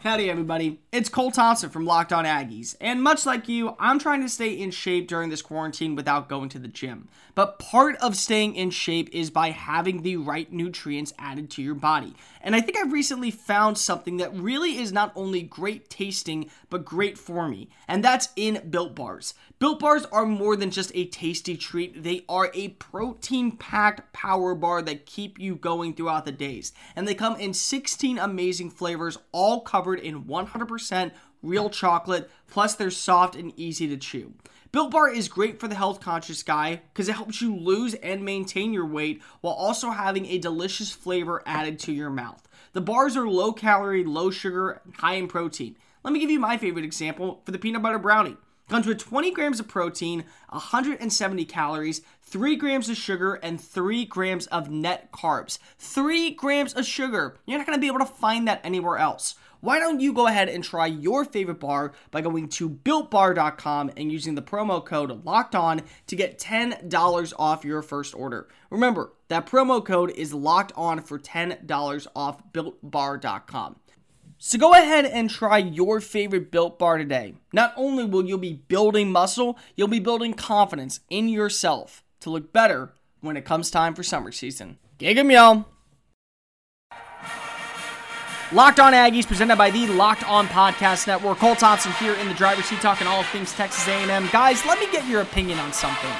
Howdy, 0.03 0.31
everybody. 0.31 0.79
It's 0.91 1.09
Cole 1.09 1.29
Thompson 1.29 1.69
from 1.69 1.85
Locked 1.85 2.11
On 2.11 2.25
Aggies, 2.25 2.75
and 2.81 3.03
much 3.03 3.23
like 3.27 3.47
you, 3.47 3.75
I'm 3.79 3.99
trying 3.99 4.21
to 4.23 4.29
stay 4.29 4.51
in 4.51 4.71
shape 4.71 5.07
during 5.07 5.29
this 5.29 5.43
quarantine 5.43 5.95
without 5.95 6.27
going 6.27 6.49
to 6.49 6.59
the 6.59 6.67
gym. 6.67 7.07
But 7.35 7.59
part 7.59 7.97
of 7.97 8.15
staying 8.15 8.55
in 8.55 8.71
shape 8.71 9.09
is 9.13 9.29
by 9.29 9.51
having 9.51 10.01
the 10.01 10.17
right 10.17 10.51
nutrients 10.51 11.13
added 11.19 11.51
to 11.51 11.61
your 11.61 11.75
body. 11.75 12.15
And 12.41 12.55
I 12.55 12.61
think 12.61 12.79
I've 12.79 12.91
recently 12.91 13.29
found 13.29 13.77
something 13.77 14.17
that 14.17 14.35
really 14.35 14.79
is 14.79 14.91
not 14.91 15.13
only 15.15 15.43
great 15.43 15.87
tasting, 15.87 16.49
but 16.71 16.83
great 16.83 17.15
for 17.15 17.47
me, 17.47 17.69
and 17.87 18.03
that's 18.03 18.29
in 18.35 18.69
Built 18.71 18.95
Bars. 18.95 19.35
Built 19.59 19.79
Bars 19.79 20.05
are 20.11 20.25
more 20.25 20.55
than 20.55 20.71
just 20.71 20.91
a 20.95 21.05
tasty 21.05 21.55
treat, 21.55 22.01
they 22.01 22.25
are 22.27 22.49
a 22.55 22.69
protein 22.69 23.51
packed 23.51 24.11
power 24.13 24.55
bar 24.55 24.81
that 24.81 25.05
keep 25.05 25.39
you 25.39 25.55
going 25.55 25.93
throughout 25.93 26.25
the 26.25 26.31
days. 26.31 26.73
And 26.95 27.07
they 27.07 27.13
come 27.13 27.35
in 27.35 27.53
16 27.53 28.17
amazing 28.17 28.71
flavors, 28.71 29.19
all 29.31 29.61
covered 29.61 29.90
in 29.99 30.23
100% 30.23 31.11
real 31.41 31.69
chocolate, 31.69 32.29
plus 32.47 32.75
they're 32.75 32.91
soft 32.91 33.35
and 33.35 33.51
easy 33.57 33.87
to 33.87 33.97
chew. 33.97 34.33
Built 34.71 34.91
Bar 34.91 35.09
is 35.09 35.27
great 35.27 35.59
for 35.59 35.67
the 35.67 35.75
health 35.75 35.99
conscious 35.99 36.43
guy 36.43 36.81
because 36.93 37.09
it 37.09 37.15
helps 37.15 37.41
you 37.41 37.53
lose 37.53 37.93
and 37.95 38.23
maintain 38.23 38.71
your 38.71 38.85
weight 38.85 39.21
while 39.41 39.53
also 39.53 39.89
having 39.89 40.25
a 40.25 40.37
delicious 40.37 40.91
flavor 40.91 41.43
added 41.45 41.77
to 41.79 41.91
your 41.91 42.09
mouth. 42.09 42.47
The 42.71 42.79
bars 42.79 43.17
are 43.17 43.27
low 43.27 43.51
calorie, 43.51 44.05
low 44.05 44.31
sugar, 44.31 44.81
high 44.99 45.15
in 45.15 45.27
protein. 45.27 45.75
Let 46.03 46.13
me 46.13 46.19
give 46.19 46.31
you 46.31 46.39
my 46.39 46.57
favorite 46.57 46.85
example 46.85 47.41
for 47.45 47.51
the 47.51 47.59
peanut 47.59 47.81
butter 47.81 47.99
brownie. 47.99 48.37
Comes 48.69 48.87
with 48.87 48.99
20 48.99 49.31
grams 49.31 49.59
of 49.59 49.67
protein, 49.67 50.23
170 50.47 51.43
calories, 51.43 52.01
3 52.21 52.55
grams 52.55 52.87
of 52.87 52.95
sugar, 52.95 53.33
and 53.33 53.59
3 53.59 54.05
grams 54.05 54.47
of 54.47 54.69
net 54.69 55.11
carbs. 55.11 55.59
3 55.79 56.31
grams 56.31 56.73
of 56.73 56.85
sugar. 56.85 57.37
You're 57.45 57.57
not 57.57 57.67
to 57.67 57.77
be 57.77 57.87
able 57.87 57.99
to 57.99 58.05
find 58.05 58.47
that 58.47 58.61
anywhere 58.63 58.97
else. 58.97 59.35
Why 59.61 59.77
don't 59.79 59.99
you 59.99 60.11
go 60.11 60.27
ahead 60.27 60.49
and 60.49 60.63
try 60.63 60.87
your 60.87 61.23
favorite 61.23 61.59
bar 61.59 61.93
by 62.09 62.21
going 62.21 62.49
to 62.49 62.69
builtbar.com 62.69 63.91
and 63.95 64.11
using 64.11 64.33
the 64.33 64.41
promo 64.41 64.83
code 64.83 65.23
locked 65.23 65.55
on 65.55 65.83
to 66.07 66.15
get 66.15 66.39
$10 66.39 67.33
off 67.37 67.63
your 67.63 67.83
first 67.83 68.15
order. 68.15 68.47
Remember, 68.71 69.13
that 69.27 69.45
promo 69.45 69.85
code 69.85 70.09
is 70.11 70.33
locked 70.33 70.71
on 70.75 71.01
for 71.01 71.19
$10 71.19 72.07
off 72.15 72.41
builtbar.com. 72.51 73.75
So 74.39 74.57
go 74.57 74.73
ahead 74.73 75.05
and 75.05 75.29
try 75.29 75.59
your 75.59 76.01
favorite 76.01 76.49
built 76.49 76.79
bar 76.79 76.97
today. 76.97 77.35
Not 77.53 77.73
only 77.77 78.03
will 78.03 78.25
you 78.25 78.39
be 78.39 78.53
building 78.53 79.11
muscle, 79.11 79.59
you'll 79.75 79.87
be 79.87 79.99
building 79.99 80.33
confidence 80.33 81.01
in 81.11 81.29
yourself 81.29 82.03
to 82.21 82.31
look 82.31 82.51
better 82.51 82.93
when 83.19 83.37
it 83.37 83.45
comes 83.45 83.69
time 83.69 83.93
for 83.93 84.01
summer 84.01 84.31
season. 84.31 84.79
Gig 84.97 85.17
'em, 85.17 85.29
y'all. 85.29 85.65
Locked 88.53 88.81
On 88.81 88.91
Aggies, 88.91 89.25
presented 89.25 89.55
by 89.55 89.71
the 89.71 89.87
Locked 89.87 90.29
On 90.29 90.45
Podcast 90.45 91.07
Network. 91.07 91.37
Cole 91.37 91.55
Thompson 91.55 91.93
here 91.93 92.15
in 92.15 92.27
the 92.27 92.33
driver's 92.33 92.65
seat, 92.65 92.81
talking 92.81 93.07
all 93.07 93.23
things 93.23 93.53
Texas 93.53 93.87
A&M. 93.87 94.27
Guys, 94.33 94.65
let 94.65 94.77
me 94.77 94.91
get 94.91 95.07
your 95.07 95.21
opinion 95.21 95.57
on 95.59 95.71
something. 95.71 96.11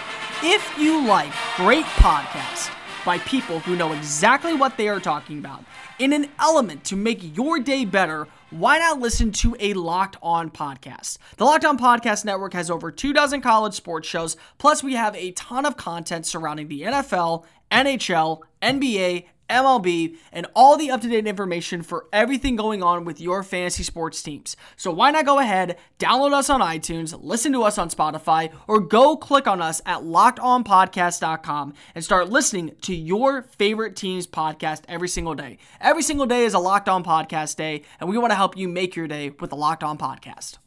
If 0.42 0.78
you 0.80 1.06
like 1.06 1.34
great 1.58 1.84
podcasts 1.84 2.74
by 3.04 3.18
people 3.18 3.60
who 3.60 3.76
know 3.76 3.92
exactly 3.92 4.54
what 4.54 4.78
they 4.78 4.88
are 4.88 5.02
talking 5.02 5.40
about, 5.40 5.66
in 6.00 6.14
an 6.14 6.30
element 6.40 6.86
to 6.86 6.96
make 6.96 7.36
your 7.36 7.60
day 7.60 7.84
better, 7.84 8.30
why 8.50 8.80
not 8.80 9.02
listen 9.02 9.34
to 9.34 9.58
a 9.60 9.74
Locked 9.74 10.16
On 10.22 10.50
podcast? 10.50 11.18
The 11.36 11.44
Locked 11.44 11.66
On 11.66 11.78
Podcast 11.78 12.24
Network 12.24 12.54
has 12.54 12.72
over 12.72 12.92
two 12.92 13.12
dozen 13.12 13.42
college 13.42 13.74
sports 13.74 14.08
shows, 14.08 14.38
plus 14.58 14.82
we 14.82 14.94
have 14.94 15.18
a 15.18 15.32
ton 15.32 15.66
of 15.66 15.76
content 15.76 16.26
surrounding 16.26 16.70
the 16.70 16.84
NFL, 16.84 17.44
NHL, 17.70 18.40
NBA, 18.62 19.26
MLB, 19.52 20.18
and 20.32 20.48
all 20.56 20.78
the 20.78 20.90
up 20.90 21.02
to 21.02 21.08
date 21.08 21.28
information 21.28 21.84
for 21.84 22.08
everything 22.12 22.56
going 22.56 22.82
on 22.82 23.06
with 23.06 23.22
your 23.22 23.44
fantasy 23.44 23.84
sports 23.84 24.24
teams. 24.24 24.56
So 24.76 24.92
why 24.92 25.12
not 25.12 25.26
go 25.26 25.40
ahead, 25.40 25.78
download 26.00 26.34
us 26.34 26.50
on 26.50 26.62
iTunes, 26.62 27.18
listen 27.22 27.52
to 27.54 27.64
us 27.64 27.78
on 27.78 27.90
Spotify, 27.90 28.52
or 28.68 28.80
go 28.80 29.16
click 29.16 29.48
on 29.48 29.62
us 29.62 29.82
at 29.86 30.02
lockedonpodcast.com 30.02 31.74
and 31.94 32.04
start 32.04 32.30
listening 32.30 32.72
to 32.82 32.96
your 32.96 33.44
favorite 33.44 33.96
team's 33.96 34.26
podcast 34.26 34.82
every 34.88 35.08
single 35.08 35.36
day. 35.36 35.58
Every 35.80 36.04
single 36.04 36.26
day 36.26 36.46
is 36.46 36.54
a 36.54 36.60
Locked 36.60 36.90
On 36.90 37.04
Podcast 37.04 37.58
day, 37.58 37.84
and 38.00 38.10
we 38.10 38.18
want 38.18 38.32
to 38.32 38.36
help 38.36 38.56
you 38.58 38.68
make 38.68 38.96
your 38.96 39.08
day 39.08 39.32
with 39.40 39.50
the 39.50 39.56
Locked 39.56 39.84
On 39.84 39.98
Podcast. 39.98 40.58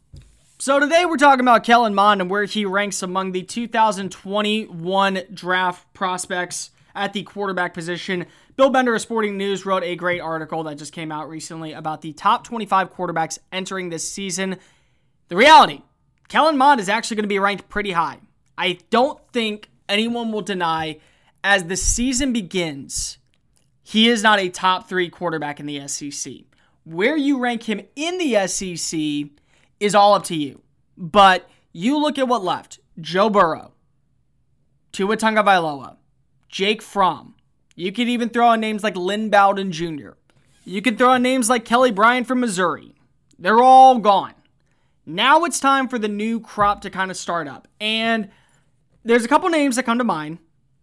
So 0.59 0.79
today 0.81 1.05
we're 1.05 1.17
talking 1.17 1.41
about 1.41 1.65
Kellen 1.65 1.95
Mond 1.95 2.21
and 2.21 2.31
where 2.31 2.45
he 2.45 2.65
ranks 2.65 3.03
among 3.03 3.33
the 3.33 3.43
2021 3.43 5.23
draft 5.35 5.93
prospects 5.93 6.71
at 6.95 7.13
the 7.13 7.23
quarterback 7.23 7.75
position. 7.75 8.27
Bill 8.57 8.71
Bender 8.71 8.95
of 8.95 9.01
Sporting 9.01 9.37
News 9.37 9.67
wrote 9.67 9.83
a 9.83 9.97
great 9.97 10.21
article 10.21 10.63
that 10.65 10.79
just 10.79 10.93
came 10.93 11.11
out 11.11 11.29
recently 11.29 11.73
about 11.73 12.03
the 12.03 12.13
top 12.13 12.45
25 12.45 12.93
quarterbacks 12.93 13.39
entering 13.53 13.89
this 13.89 14.11
season. 14.11 14.59
The 15.29 15.37
reality, 15.37 15.83
Kellen 16.29 16.57
Mond 16.57 16.81
is 16.81 16.89
actually 16.89 17.17
going 17.17 17.25
to 17.25 17.29
be 17.29 17.39
ranked 17.39 17.69
pretty 17.69 17.93
high. 17.93 18.19
I 18.57 18.79
don't 18.91 19.19
think 19.33 19.71
anyone 19.89 20.33
will 20.33 20.43
deny 20.43 20.99
as 21.43 21.65
the 21.65 21.77
season 21.77 22.33
begins, 22.33 23.19
he 23.83 24.09
is 24.09 24.23
not 24.23 24.41
a 24.41 24.49
top 24.49 24.89
three 24.89 25.11
quarterback 25.11 25.61
in 25.61 25.67
the 25.67 25.87
SEC. 25.87 26.33
Where 26.85 27.17
you 27.17 27.39
rank 27.39 27.65
him 27.65 27.83
in 27.95 28.19
the 28.19 28.47
SEC 28.47 29.31
is 29.79 29.95
all 29.95 30.15
up 30.15 30.25
to 30.25 30.35
you. 30.35 30.63
But 30.97 31.49
you 31.73 31.99
look 31.99 32.19
at 32.19 32.29
what 32.29 32.43
left 32.43 32.79
Joe 33.01 33.29
Burrow, 33.29 33.73
Tua 34.93 35.17
Tagovailoa, 35.17 35.97
Jake 36.55 36.83
Fromm. 36.83 37.35
You 37.75 37.91
could 37.91 38.07
even 38.07 38.29
throw 38.29 38.53
in 38.53 38.61
names 38.61 38.85
like 38.85 38.95
Lynn 38.95 39.29
Bowden 39.29 39.73
Jr. 39.73 40.11
You 40.65 40.81
could 40.83 40.97
throw 40.97 41.15
in 41.15 41.23
names 41.23 41.51
like 41.51 41.65
Kelly 41.65 41.91
Bryant 41.91 42.29
from 42.29 42.39
Missouri. 42.39 42.95
They're 43.37 43.61
all 43.61 43.99
gone. 43.99 44.35
Now 45.05 45.43
it's 45.43 45.59
time 45.59 45.89
for 45.89 45.99
the 45.99 46.07
new 46.07 46.39
crop 46.39 46.81
to 46.83 46.91
kind 46.91 47.11
of 47.11 47.17
start 47.17 47.49
up. 47.49 47.67
And 47.81 48.31
there's 49.03 49.25
a 49.25 49.29
couple 49.29 49.49
names 49.49 49.75
that 49.75 49.83
come 49.83 49.99
to 49.99 50.05
mind. 50.05 50.39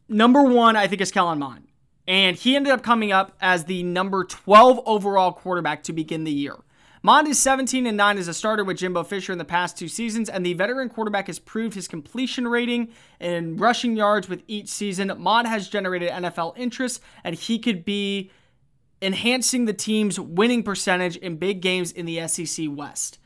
Number 0.10 0.44
one, 0.44 0.76
I 0.76 0.88
think, 0.88 1.00
is 1.00 1.10
Kellen 1.10 1.40
Mond. 1.40 1.70
And 2.06 2.36
he 2.36 2.58
ended 2.58 2.74
up 2.74 2.84
coming 2.84 3.14
up 3.14 3.38
as 3.40 3.64
the 3.64 3.82
number 3.82 4.26
12 4.26 4.82
overall 4.86 5.32
quarterback 5.32 5.84
to 5.84 5.94
begin 5.94 6.26
the 6.26 6.34
year. 6.34 6.58
Mond 7.04 7.28
is 7.28 7.40
17 7.40 7.88
and 7.88 7.98
9 7.98 8.18
as 8.20 8.28
a 8.28 8.34
starter 8.34 8.64
with 8.64 8.78
Jimbo 8.78 9.04
Fisher 9.04 9.32
in 9.32 9.40
the 9.40 9.46
past 9.46 9.76
two 9.76 9.88
seasons, 9.88 10.30
and 10.30 10.46
the 10.46 10.54
veteran 10.54 10.88
quarterback 10.88 11.28
has 11.28 11.40
proved 11.40 11.74
his 11.74 11.88
completion 11.88 12.48
rating 12.48 12.90
and 13.20 13.60
rushing 13.60 13.96
yards 13.96 14.30
with 14.30 14.44
each 14.48 14.70
season. 14.70 15.12
Mond 15.18 15.48
has 15.48 15.68
generated 15.68 16.12
NFL 16.12 16.54
interest, 16.58 17.02
and 17.24 17.36
he 17.36 17.58
could 17.58 17.84
be 17.84 18.30
enhancing 19.02 19.66
the 19.66 19.74
team's 19.74 20.20
winning 20.20 20.62
percentage 20.62 21.18
in 21.18 21.38
big 21.38 21.60
games 21.60 21.92
in 21.92 22.06
the 22.06 22.28
SEC 22.28 22.68
West. 22.70 23.18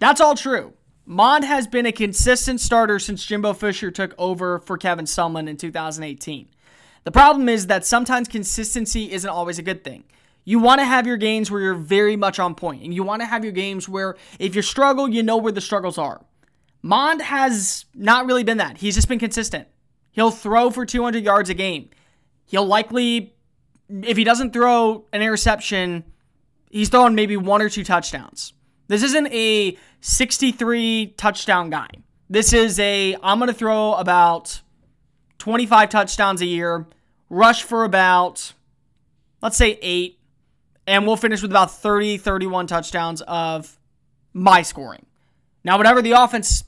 That's 0.00 0.20
all 0.20 0.34
true. 0.34 0.74
Mond 1.06 1.44
has 1.44 1.66
been 1.66 1.86
a 1.86 1.92
consistent 1.92 2.60
starter 2.60 2.98
since 2.98 3.24
Jimbo 3.24 3.54
Fisher 3.54 3.90
took 3.90 4.14
over 4.18 4.58
for 4.58 4.76
Kevin 4.76 5.06
Sumlin 5.06 5.48
in 5.48 5.56
2018. 5.56 6.48
The 7.04 7.10
problem 7.10 7.48
is 7.48 7.68
that 7.68 7.86
sometimes 7.86 8.28
consistency 8.28 9.12
isn't 9.12 9.28
always 9.28 9.58
a 9.58 9.62
good 9.62 9.82
thing. 9.82 10.04
You 10.44 10.58
want 10.58 10.80
to 10.80 10.84
have 10.84 11.06
your 11.06 11.16
games 11.16 11.50
where 11.50 11.60
you're 11.60 11.74
very 11.74 12.16
much 12.16 12.38
on 12.38 12.54
point, 12.54 12.82
and 12.82 12.92
you 12.92 13.02
want 13.02 13.22
to 13.22 13.26
have 13.26 13.44
your 13.44 13.52
games 13.52 13.88
where 13.88 14.16
if 14.38 14.54
you 14.54 14.62
struggle, 14.62 15.08
you 15.08 15.22
know 15.22 15.38
where 15.38 15.52
the 15.52 15.60
struggles 15.60 15.96
are. 15.98 16.24
Mond 16.82 17.22
has 17.22 17.86
not 17.94 18.26
really 18.26 18.44
been 18.44 18.58
that. 18.58 18.76
He's 18.76 18.94
just 18.94 19.08
been 19.08 19.18
consistent. 19.18 19.68
He'll 20.10 20.30
throw 20.30 20.70
for 20.70 20.84
200 20.84 21.24
yards 21.24 21.48
a 21.48 21.54
game. 21.54 21.88
He'll 22.44 22.66
likely, 22.66 23.34
if 23.88 24.18
he 24.18 24.24
doesn't 24.24 24.52
throw 24.52 25.06
an 25.12 25.22
interception, 25.22 26.04
he's 26.70 26.90
throwing 26.90 27.14
maybe 27.14 27.38
one 27.38 27.62
or 27.62 27.70
two 27.70 27.84
touchdowns. 27.84 28.52
This 28.86 29.02
isn't 29.02 29.28
a 29.28 29.78
63 30.02 31.14
touchdown 31.16 31.70
guy. 31.70 31.88
This 32.28 32.52
is 32.52 32.78
a, 32.78 33.16
I'm 33.22 33.38
going 33.38 33.48
to 33.48 33.54
throw 33.54 33.94
about 33.94 34.60
25 35.38 35.88
touchdowns 35.88 36.42
a 36.42 36.46
year, 36.46 36.86
rush 37.30 37.62
for 37.62 37.84
about, 37.84 38.52
let's 39.40 39.56
say, 39.56 39.78
eight, 39.80 40.18
and 40.86 41.06
we'll 41.06 41.16
finish 41.16 41.42
with 41.42 41.50
about 41.50 41.70
30, 41.70 42.18
31 42.18 42.66
touchdowns 42.66 43.22
of 43.22 43.78
my 44.32 44.62
scoring. 44.62 45.06
Now, 45.64 45.78
whatever 45.78 46.02
the 46.02 46.12
offensive 46.12 46.66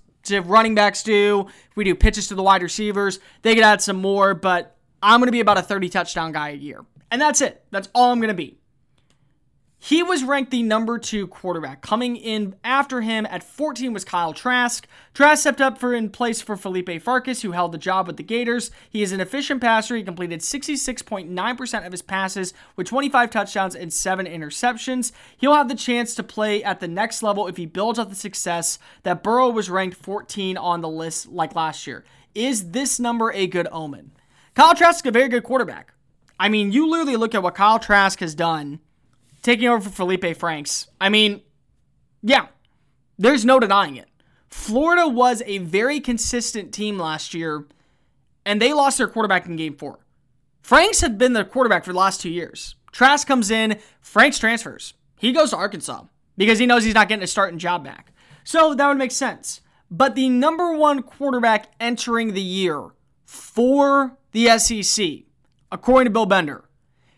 running 0.49 0.75
backs 0.75 1.03
do, 1.03 1.47
if 1.71 1.77
we 1.77 1.85
do 1.85 1.95
pitches 1.95 2.29
to 2.29 2.35
the 2.35 2.43
wide 2.43 2.63
receivers, 2.63 3.19
they 3.43 3.55
could 3.55 3.65
add 3.65 3.83
some 3.83 3.97
more, 3.97 4.35
but 4.35 4.77
I'm 5.03 5.21
going 5.21 5.29
to 5.29 5.33
be 5.33 5.41
about 5.41 5.59
a 5.59 5.63
30 5.63 5.89
touchdown 5.91 6.33
guy 6.33 6.51
a 6.51 6.55
year. 6.55 6.85
And 7.11 7.21
that's 7.21 7.41
it. 7.41 7.65
That's 7.71 7.89
all 7.95 8.13
I'm 8.13 8.19
going 8.19 8.29
to 8.29 8.35
be. 8.35 8.59
He 9.87 10.03
was 10.03 10.25
ranked 10.25 10.51
the 10.51 10.65
number 10.65 10.99
two 10.99 11.29
quarterback. 11.29 11.81
Coming 11.81 12.17
in 12.17 12.57
after 12.65 13.03
him 13.03 13.25
at 13.31 13.45
14 13.45 13.93
was 13.93 14.05
Kyle 14.05 14.33
Trask. 14.33 14.85
Trask 15.15 15.43
stepped 15.43 15.61
up 15.61 15.79
for 15.79 15.95
in 15.95 16.11
place 16.11 16.43
for 16.43 16.57
Felipe 16.57 17.01
Franks, 17.01 17.43
who 17.43 17.53
held 17.53 17.71
the 17.71 17.79
job 17.79 18.09
with 18.09 18.17
the 18.17 18.25
Gators. 18.25 18.73
He 18.91 19.05
is 19.05 19.13
an 19.13 19.21
efficient 19.21 19.61
passer. 19.61 19.95
He 19.95 20.03
completed 20.03 20.41
66.9% 20.41 21.87
of 21.87 21.93
his 21.93 22.03
passes 22.03 22.53
with 22.75 22.89
25 22.89 23.31
touchdowns 23.31 23.77
and 23.77 23.93
7 23.93 24.27
interceptions. 24.27 25.13
He'll 25.37 25.55
have 25.55 25.69
the 25.69 25.77
chance 25.77 26.17
to 26.17 26.25
play 26.25 26.65
at 26.65 26.81
the 26.81 26.89
next 26.89 27.23
level 27.23 27.47
if 27.47 27.57
he 27.57 27.65
builds 27.65 28.01
up 28.01 28.09
the 28.09 28.17
success 28.17 28.81
that 29.05 29.23
Burrow 29.23 29.51
was 29.51 29.71
ranked 29.71 29.99
14 29.99 30.57
on 30.57 30.81
the 30.81 30.89
list 30.89 31.29
like 31.29 31.55
last 31.55 31.87
year. 31.87 32.05
Is 32.35 32.73
this 32.73 32.99
number 32.99 33.31
a 33.31 33.47
good 33.47 33.69
omen? 33.71 34.11
Kyle 34.57 34.75
Trask 34.75 35.07
is 35.07 35.11
a 35.11 35.13
very 35.13 35.29
good 35.29 35.45
quarterback. 35.45 35.93
I 36.41 36.49
mean, 36.49 36.73
you 36.73 36.91
literally 36.91 37.15
look 37.15 37.37
at 37.37 37.45
what 37.45 37.55
Kyle 37.55 37.79
Trask 37.79 38.19
has 38.19 38.35
done 38.35 38.81
taking 39.47 39.69
over 39.69 39.81
for 39.81 39.91
Felipe 39.95 40.37
Franks. 40.37 40.89
I 41.01 41.09
mean, 41.09 41.41
yeah, 42.21 42.49
there's 43.17 43.45
no 43.45 43.61
denying 43.61 43.95
it. 43.95 44.09
Florida 44.49 45.07
was 45.07 45.41
a 45.47 45.59
very 45.59 46.01
consistent 46.01 46.75
team 46.75 46.99
last 46.99 47.33
year, 47.33 47.65
and 48.45 48.61
they 48.61 48.73
lost 48.73 48.99
their 48.99 49.07
quarterback 49.07 49.47
in 49.47 49.55
game 49.55 49.77
four. 49.77 50.01
Franks 50.63 51.01
had 51.01 51.17
been 51.17 51.33
the 51.33 51.45
quarterback 51.45 51.85
for 51.85 51.93
the 51.93 51.99
last 51.99 52.21
two 52.21 52.29
years. 52.29 52.75
Trask 52.91 53.25
comes 53.29 53.53
in, 53.53 53.79
Franks 54.01 54.41
transfers. 54.41 54.95
He 55.17 55.31
goes 55.31 55.51
to 55.51 55.57
Arkansas 55.57 56.07
because 56.37 56.59
he 56.59 56.67
knows 56.67 56.83
he's 56.83 56.95
not 56.95 57.09
getting 57.09 57.23
a 57.23 57.29
starting 57.29 57.61
job 57.61 57.85
back. 57.85 58.13
So 58.43 58.75
that 58.75 58.89
would 58.89 58.99
make 58.99 59.13
sense. 59.13 59.61
But 59.89 60.17
the 60.17 60.29
number 60.29 60.77
one 60.77 61.05
quarterback 61.05 61.69
entering 61.79 62.35
the 62.35 62.43
year 62.43 62.89
for 63.25 64.19
the 64.33 64.59
SEC, 64.59 65.07
according 65.71 66.07
to 66.07 66.11
Bill 66.11 66.27
Bender, 66.27 66.65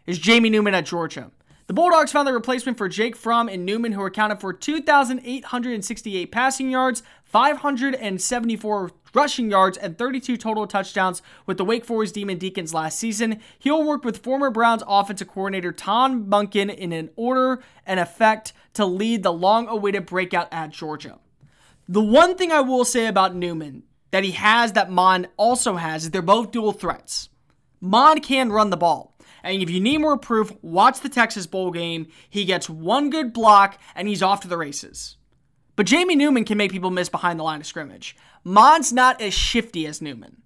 is 0.06 0.18
Jamie 0.18 0.50
Newman 0.50 0.74
at 0.74 0.84
Georgia. 0.84 1.30
The 1.68 1.74
Bulldogs 1.74 2.12
found 2.12 2.26
the 2.26 2.32
replacement 2.32 2.78
for 2.78 2.88
Jake 2.88 3.14
Fromm 3.14 3.46
and 3.46 3.66
Newman, 3.66 3.92
who 3.92 4.02
accounted 4.06 4.40
for 4.40 4.54
2,868 4.54 6.32
passing 6.32 6.70
yards, 6.70 7.02
574 7.24 8.90
rushing 9.12 9.50
yards, 9.50 9.76
and 9.76 9.98
32 9.98 10.38
total 10.38 10.66
touchdowns 10.66 11.20
with 11.44 11.58
the 11.58 11.66
Wake 11.66 11.84
Forest 11.84 12.14
Demon 12.14 12.38
Deacons 12.38 12.72
last 12.72 12.98
season. 12.98 13.40
He'll 13.58 13.84
work 13.84 14.02
with 14.02 14.22
former 14.22 14.48
Browns 14.48 14.82
offensive 14.88 15.28
coordinator 15.28 15.70
Tom 15.70 16.24
Monken 16.24 16.74
in 16.74 16.94
an 16.94 17.10
order 17.16 17.62
and 17.84 18.00
effect 18.00 18.54
to 18.72 18.86
lead 18.86 19.22
the 19.22 19.32
long 19.32 19.68
awaited 19.68 20.06
breakout 20.06 20.48
at 20.50 20.70
Georgia. 20.70 21.18
The 21.86 22.02
one 22.02 22.34
thing 22.34 22.50
I 22.50 22.62
will 22.62 22.86
say 22.86 23.06
about 23.06 23.36
Newman 23.36 23.82
that 24.10 24.24
he 24.24 24.30
has 24.30 24.72
that 24.72 24.90
Mond 24.90 25.28
also 25.36 25.76
has 25.76 26.04
is 26.04 26.12
they're 26.12 26.22
both 26.22 26.50
dual 26.50 26.72
threats. 26.72 27.28
Mond 27.78 28.22
can 28.22 28.50
run 28.50 28.70
the 28.70 28.78
ball. 28.78 29.14
And 29.42 29.62
if 29.62 29.70
you 29.70 29.80
need 29.80 29.98
more 29.98 30.16
proof, 30.16 30.52
watch 30.62 31.00
the 31.00 31.08
Texas 31.08 31.46
Bowl 31.46 31.70
game. 31.70 32.08
He 32.28 32.44
gets 32.44 32.68
one 32.68 33.10
good 33.10 33.32
block 33.32 33.78
and 33.94 34.08
he's 34.08 34.22
off 34.22 34.40
to 34.40 34.48
the 34.48 34.56
races. 34.56 35.16
But 35.76 35.86
Jamie 35.86 36.16
Newman 36.16 36.44
can 36.44 36.58
make 36.58 36.72
people 36.72 36.90
miss 36.90 37.08
behind 37.08 37.38
the 37.38 37.44
line 37.44 37.60
of 37.60 37.66
scrimmage. 37.66 38.16
Mond's 38.42 38.92
not 38.92 39.20
as 39.20 39.34
shifty 39.34 39.86
as 39.86 40.02
Newman. 40.02 40.42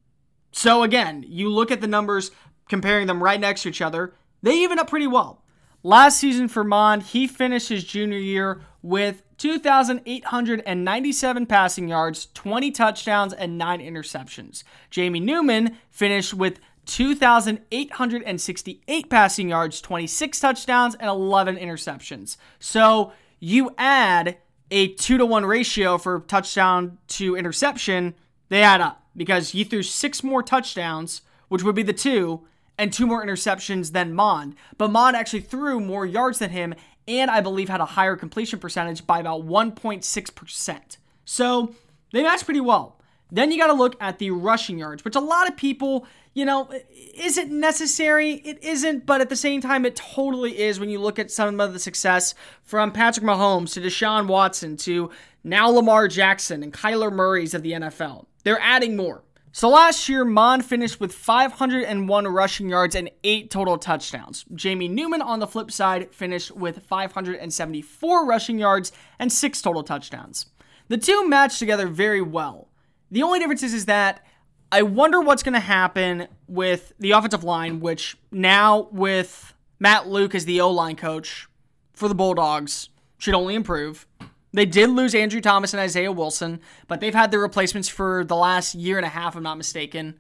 So 0.53 0.83
again, 0.83 1.25
you 1.27 1.49
look 1.49 1.71
at 1.71 1.81
the 1.81 1.87
numbers, 1.87 2.31
comparing 2.69 3.07
them 3.07 3.23
right 3.23 3.41
next 3.41 3.63
to 3.63 3.71
each 3.71 3.81
other, 3.81 4.13
they 4.43 4.63
even 4.63 4.79
up 4.79 4.91
pretty 4.91 5.07
well. 5.07 5.43
Last 5.83 6.19
season 6.19 6.49
for 6.49 6.63
Mond, 6.63 7.03
he 7.03 7.27
finished 7.27 7.69
his 7.69 7.83
junior 7.83 8.19
year 8.19 8.61
with 8.83 9.23
2,897 9.39 11.47
passing 11.47 11.89
yards, 11.89 12.29
20 12.35 12.71
touchdowns, 12.71 13.33
and 13.33 13.59
9 13.59 13.81
interceptions. 13.81 14.63
Jamie 14.91 15.19
Newman 15.19 15.79
finished 15.91 16.35
with 16.35 16.61
2,868 16.93 19.09
passing 19.09 19.49
yards, 19.49 19.81
26 19.81 20.41
touchdowns, 20.41 20.95
and 20.97 21.09
11 21.09 21.57
interceptions. 21.57 22.37
So 22.59 23.15
you 23.41 23.75
add 23.79 24.37
a 24.71 24.89
2 24.89 25.17
to 25.17 25.25
1 25.25 25.47
ratio 25.47 25.97
for 25.97 26.21
touchdown 26.21 26.99
to 27.09 27.35
interception, 27.35 28.13
they 28.51 28.63
add 28.63 28.83
up 28.83 29.07
because 29.17 29.53
he 29.53 29.65
threw 29.65 29.83
six 29.83 30.23
more 30.23 30.43
touchdowns, 30.43 31.23
which 31.49 31.63
would 31.63 31.75
be 31.75 31.83
the 31.83 31.95
two, 31.95 32.43
and 32.77 32.93
two 32.93 33.07
more 33.07 33.25
interceptions 33.25 33.93
than 33.93 34.13
Mond. 34.13 34.55
But 34.77 34.91
Mond 34.91 35.17
actually 35.17 35.41
threw 35.41 35.81
more 35.81 36.05
yards 36.05 36.41
than 36.41 36.51
him 36.51 36.75
and 37.09 37.31
I 37.31 37.41
believe 37.41 37.71
had 37.71 37.81
a 37.81 37.87
higher 37.87 38.17
completion 38.17 38.59
percentage 38.59 39.07
by 39.07 39.19
about 39.19 39.47
1.6%. 39.47 40.97
So 41.25 41.75
they 42.13 42.23
match 42.23 42.45
pretty 42.45 42.61
well. 42.61 42.99
Then 43.33 43.51
you 43.51 43.57
got 43.57 43.69
to 43.69 43.73
look 43.73 43.97
at 43.99 44.19
the 44.19 44.31
rushing 44.31 44.79
yards, 44.79 45.07
which 45.07 45.17
a 45.17 45.21
lot 45.21 45.49
of 45.49 45.57
people, 45.57 46.07
you 46.35 46.45
know, 46.45 46.71
is 47.15 47.37
it 47.37 47.51
necessary? 47.51 48.35
It 48.35 48.63
isn't, 48.63 49.05
but 49.05 49.21
at 49.21 49.29
the 49.29 49.37
same 49.37 49.61
time, 49.61 49.85
it 49.85 49.97
totally 49.97 50.59
is 50.59 50.81
when 50.81 50.89
you 50.89 50.99
look 50.99 51.19
at 51.19 51.31
some 51.31 51.61
of 51.61 51.73
the 51.73 51.79
success 51.79 52.35
from 52.63 52.91
Patrick 52.91 53.27
Mahomes 53.27 53.75
to 53.75 53.81
Deshaun 53.81 54.27
Watson 54.27 54.77
to 54.79 55.11
now 55.45 55.69
Lamar 55.69 56.09
Jackson 56.09 56.63
and 56.63 56.73
Kyler 56.73 57.13
Murray's 57.13 57.53
of 57.53 57.63
the 57.63 57.73
NFL. 57.73 58.27
They're 58.45 58.61
adding 58.61 58.97
more. 58.97 59.23
So 59.55 59.69
last 59.69 60.09
year, 60.09 60.25
Mond 60.25 60.65
finished 60.65 60.99
with 60.99 61.13
501 61.13 62.27
rushing 62.29 62.71
yards 62.71 62.95
and 62.95 63.11
8 63.23 63.51
total 63.51 63.77
touchdowns. 63.77 64.47
Jamie 64.55 64.89
Newman, 64.89 65.21
on 65.21 65.41
the 65.41 65.47
flip 65.47 65.71
side, 65.71 66.15
finished 66.15 66.53
with 66.53 66.83
574 66.85 68.27
rushing 68.27 68.59
yards 68.59 68.93
and 69.19 69.31
6 69.31 69.61
total 69.61 69.83
touchdowns. 69.83 70.47
The 70.89 70.97
two 70.97 71.29
match 71.29 71.59
together 71.59 71.87
very 71.87 72.23
well. 72.23 72.69
The 73.11 73.23
only 73.23 73.41
difference 73.41 73.63
is, 73.63 73.75
is 73.75 73.85
that 73.87 74.25
I 74.73 74.81
wonder 74.81 75.21
what's 75.21 75.43
going 75.43 75.53
to 75.53 75.61
happen 75.61 76.29
with 76.49 76.95
the 76.99 77.11
offensive 77.11 77.45
line, 77.45 77.81
which 77.81 78.17
now 78.31 78.89
with 78.91 79.53
Matt 79.79 80.09
Luke 80.09 80.35
as 80.35 80.47
the 80.47 80.63
O 80.63 80.71
line 80.71 80.97
coach 80.97 81.47
for 81.93 82.09
the 82.09 82.15
Bulldogs 82.15 82.89
should 83.19 83.35
only 83.35 83.55
improve. 83.55 84.07
They 84.55 84.65
did 84.65 84.89
lose 84.89 85.15
Andrew 85.15 85.43
Thomas 85.43 85.75
and 85.75 85.81
Isaiah 85.81 86.11
Wilson, 86.11 86.59
but 86.89 87.01
they've 87.01 87.15
had 87.15 87.31
their 87.31 87.41
replacements 87.41 87.91
for 87.91 88.25
the 88.25 88.35
last 88.35 88.75
year 88.75 88.97
and 88.97 89.05
a 89.05 89.11
half, 89.11 89.35
if 89.35 89.37
I'm 89.37 89.43
not 89.43 89.59
mistaken. 89.59 90.19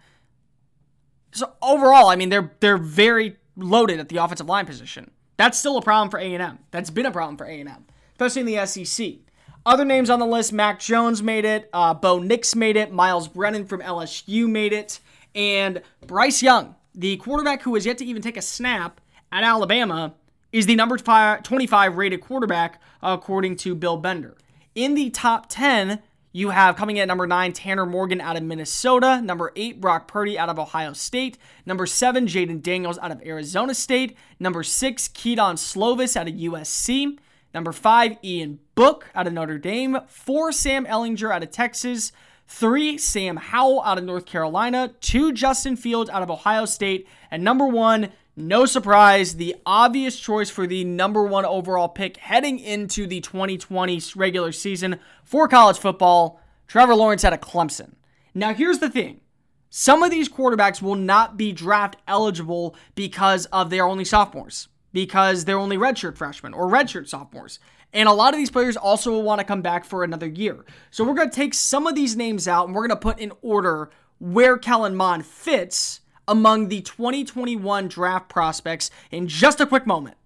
So 1.33 1.55
overall, 1.63 2.09
I 2.09 2.17
mean, 2.17 2.29
they're 2.29 2.53
they're 2.61 2.77
very 2.77 3.37
loaded 3.57 4.01
at 4.01 4.11
the 4.11 4.19
offensive 4.19 4.49
line 4.49 4.67
position. 4.67 5.11
That's 5.39 5.59
still 5.59 5.79
a 5.79 5.83
problem 5.83 6.11
for 6.11 6.19
A&M. 6.19 6.59
That's 6.71 6.91
been 6.91 7.07
a 7.07 7.11
problem 7.11 7.39
for 7.39 7.47
A&M, 7.47 7.87
especially 8.13 8.41
in 8.41 8.47
the 8.59 8.67
SEC. 8.67 9.15
Other 9.64 9.85
names 9.85 10.11
on 10.11 10.19
the 10.19 10.26
list: 10.26 10.52
Mac 10.52 10.81
Jones 10.81 11.23
made 11.23 11.45
it, 11.45 11.71
uh, 11.73 11.95
Bo 11.95 12.19
Nix 12.19 12.57
made 12.57 12.76
it, 12.76 12.92
Myles 12.92 13.28
Brennan 13.28 13.66
from 13.66 13.81
LSU 13.81 14.49
made 14.49 14.73
it, 14.73 14.99
and 15.35 15.83
Bryce 16.05 16.42
Young, 16.42 16.75
the 16.94 17.16
quarterback 17.18 17.62
who 17.62 17.75
has 17.75 17.87
yet 17.87 17.98
to 17.98 18.05
even 18.05 18.22
take 18.22 18.37
a 18.37 18.42
snap 18.42 19.01
at 19.31 19.44
Alabama, 19.44 20.14
is 20.53 20.66
the 20.66 20.75
number 20.75 20.96
25 20.98 21.96
rated 21.96 22.20
quarterback, 22.20 22.81
according 23.03 23.57
to 23.57 23.75
Bill 23.75 23.96
Bender. 23.96 24.37
In 24.75 24.94
the 24.94 25.11
top 25.11 25.46
10, 25.48 26.03
you 26.33 26.51
have 26.51 26.77
coming 26.77 26.96
in 26.96 27.03
at 27.03 27.09
number 27.09 27.27
9, 27.27 27.53
Tanner 27.53 27.87
Morgan 27.87 28.20
out 28.20 28.37
of 28.37 28.42
Minnesota. 28.42 29.20
Number 29.22 29.53
8, 29.55 29.81
Brock 29.81 30.09
Purdy 30.09 30.38
out 30.38 30.48
of 30.48 30.59
Ohio 30.59 30.92
State. 30.92 31.38
Number 31.66 31.87
7, 31.87 32.27
Jayden 32.27 32.62
Daniels 32.62 32.98
out 32.98 33.12
of 33.12 33.22
Arizona 33.25 33.75
State. 33.75 34.16
Number 34.40 34.62
6, 34.62 35.09
Kedon 35.09 35.57
Slovis 35.57 36.16
out 36.16 36.29
of 36.29 36.35
USC. 36.35 37.18
Number 37.55 37.72
5, 37.72 38.16
Ian 38.25 38.61
Book 38.75 39.11
out 39.15 39.27
of 39.27 39.33
Notre 39.33 39.59
Dame. 39.59 39.99
4, 40.07 40.53
Sam 40.53 40.87
Ehlinger 40.87 41.33
out 41.33 41.43
of 41.43 41.51
Texas. 41.51 42.13
3, 42.49 42.99
Sam 42.99 43.37
Howell 43.37 43.83
out 43.83 43.99
of 43.99 44.05
North 44.05 44.27
Carolina. 44.27 44.95
2, 45.01 45.33
Justin 45.33 45.77
Fields 45.77 46.11
out 46.11 46.23
of 46.23 46.31
Ohio 46.31 46.65
State. 46.65 47.07
And 47.31 47.45
number 47.45 47.67
1, 47.67 48.11
no 48.35 48.65
surprise, 48.65 49.35
the 49.35 49.57
obvious 49.67 50.19
choice 50.19 50.49
for 50.49 50.67
the 50.67 50.85
number 50.85 51.23
one 51.23 51.45
overall 51.45 51.89
pick 51.89 52.17
heading 52.17 52.59
into 52.59 53.07
the 53.07 53.21
2020 53.21 54.01
regular 54.17 54.53
season 54.53 54.99
for 55.23 55.47
college 55.49 55.79
football, 55.79 56.41
Trevor 56.67 56.95
Lawrence 56.95 57.27
out 57.27 57.35
of 57.35 57.43
Clemson. 57.43 57.93
Now, 58.35 58.55
here's 58.55 58.79
the 58.79 58.89
thing 58.89 59.21
some 59.69 60.03
of 60.03 60.11
these 60.11 60.31
quarterbacks 60.31 60.81
will 60.81 60.95
not 60.95 61.37
be 61.37 61.53
draft 61.53 61.97
eligible 62.09 62.75
because 62.95 63.45
of 63.47 63.69
they're 63.69 63.87
only 63.87 64.07
sophomores, 64.07 64.69
because 64.95 65.45
they're 65.45 65.59
only 65.59 65.77
redshirt 65.77 66.17
freshmen 66.17 66.55
or 66.55 66.69
redshirt 66.69 67.09
sophomores. 67.09 67.59
And 67.92 68.09
a 68.09 68.12
lot 68.12 68.33
of 68.33 68.38
these 68.38 68.50
players 68.50 68.76
also 68.76 69.11
will 69.11 69.22
want 69.22 69.40
to 69.40 69.44
come 69.44 69.62
back 69.62 69.85
for 69.85 70.02
another 70.02 70.26
year. 70.26 70.64
So 70.90 71.05
we're 71.05 71.14
going 71.14 71.31
to 71.31 71.37
take 71.37 71.55
some 71.55 71.87
of 71.87 71.94
these 71.94 72.16
names 72.16 72.48
out 72.48 72.66
and 72.66 72.74
we're 72.74 72.87
going 72.87 72.98
to 72.98 73.02
put 73.02 73.18
in 73.18 73.33
order 73.42 73.90
where 74.18 74.57
Kellen 74.57 74.94
Mond 74.94 75.26
fits 75.26 76.00
among 76.26 76.68
the 76.68 76.81
2021 76.81 77.88
draft 77.88 78.28
prospects 78.28 78.90
in 79.11 79.28
just 79.28 79.61
a 79.61 79.66
quick 79.66 79.87
moment. 79.87 80.16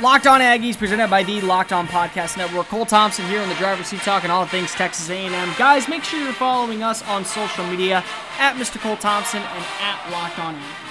Locked 0.00 0.26
On 0.26 0.40
Aggies, 0.40 0.76
presented 0.76 1.08
by 1.08 1.22
the 1.22 1.40
Locked 1.42 1.72
On 1.72 1.86
Podcast 1.86 2.36
Network. 2.36 2.66
Cole 2.66 2.84
Thompson 2.84 3.24
here 3.26 3.40
in 3.40 3.48
the 3.48 3.54
driver's 3.54 3.86
seat, 3.86 4.00
talking 4.00 4.28
all 4.28 4.44
things 4.44 4.72
Texas 4.72 5.08
A&M. 5.08 5.54
Guys, 5.56 5.86
make 5.86 6.02
sure 6.02 6.20
you're 6.20 6.32
following 6.32 6.82
us 6.82 7.02
on 7.04 7.24
social 7.24 7.64
media 7.66 8.02
at 8.40 8.56
Mr. 8.56 8.80
Cole 8.80 8.96
Thompson 8.96 9.40
and 9.40 9.64
at 9.80 10.08
Locked 10.10 10.40
On 10.40 10.54
Aggies. 10.56 10.83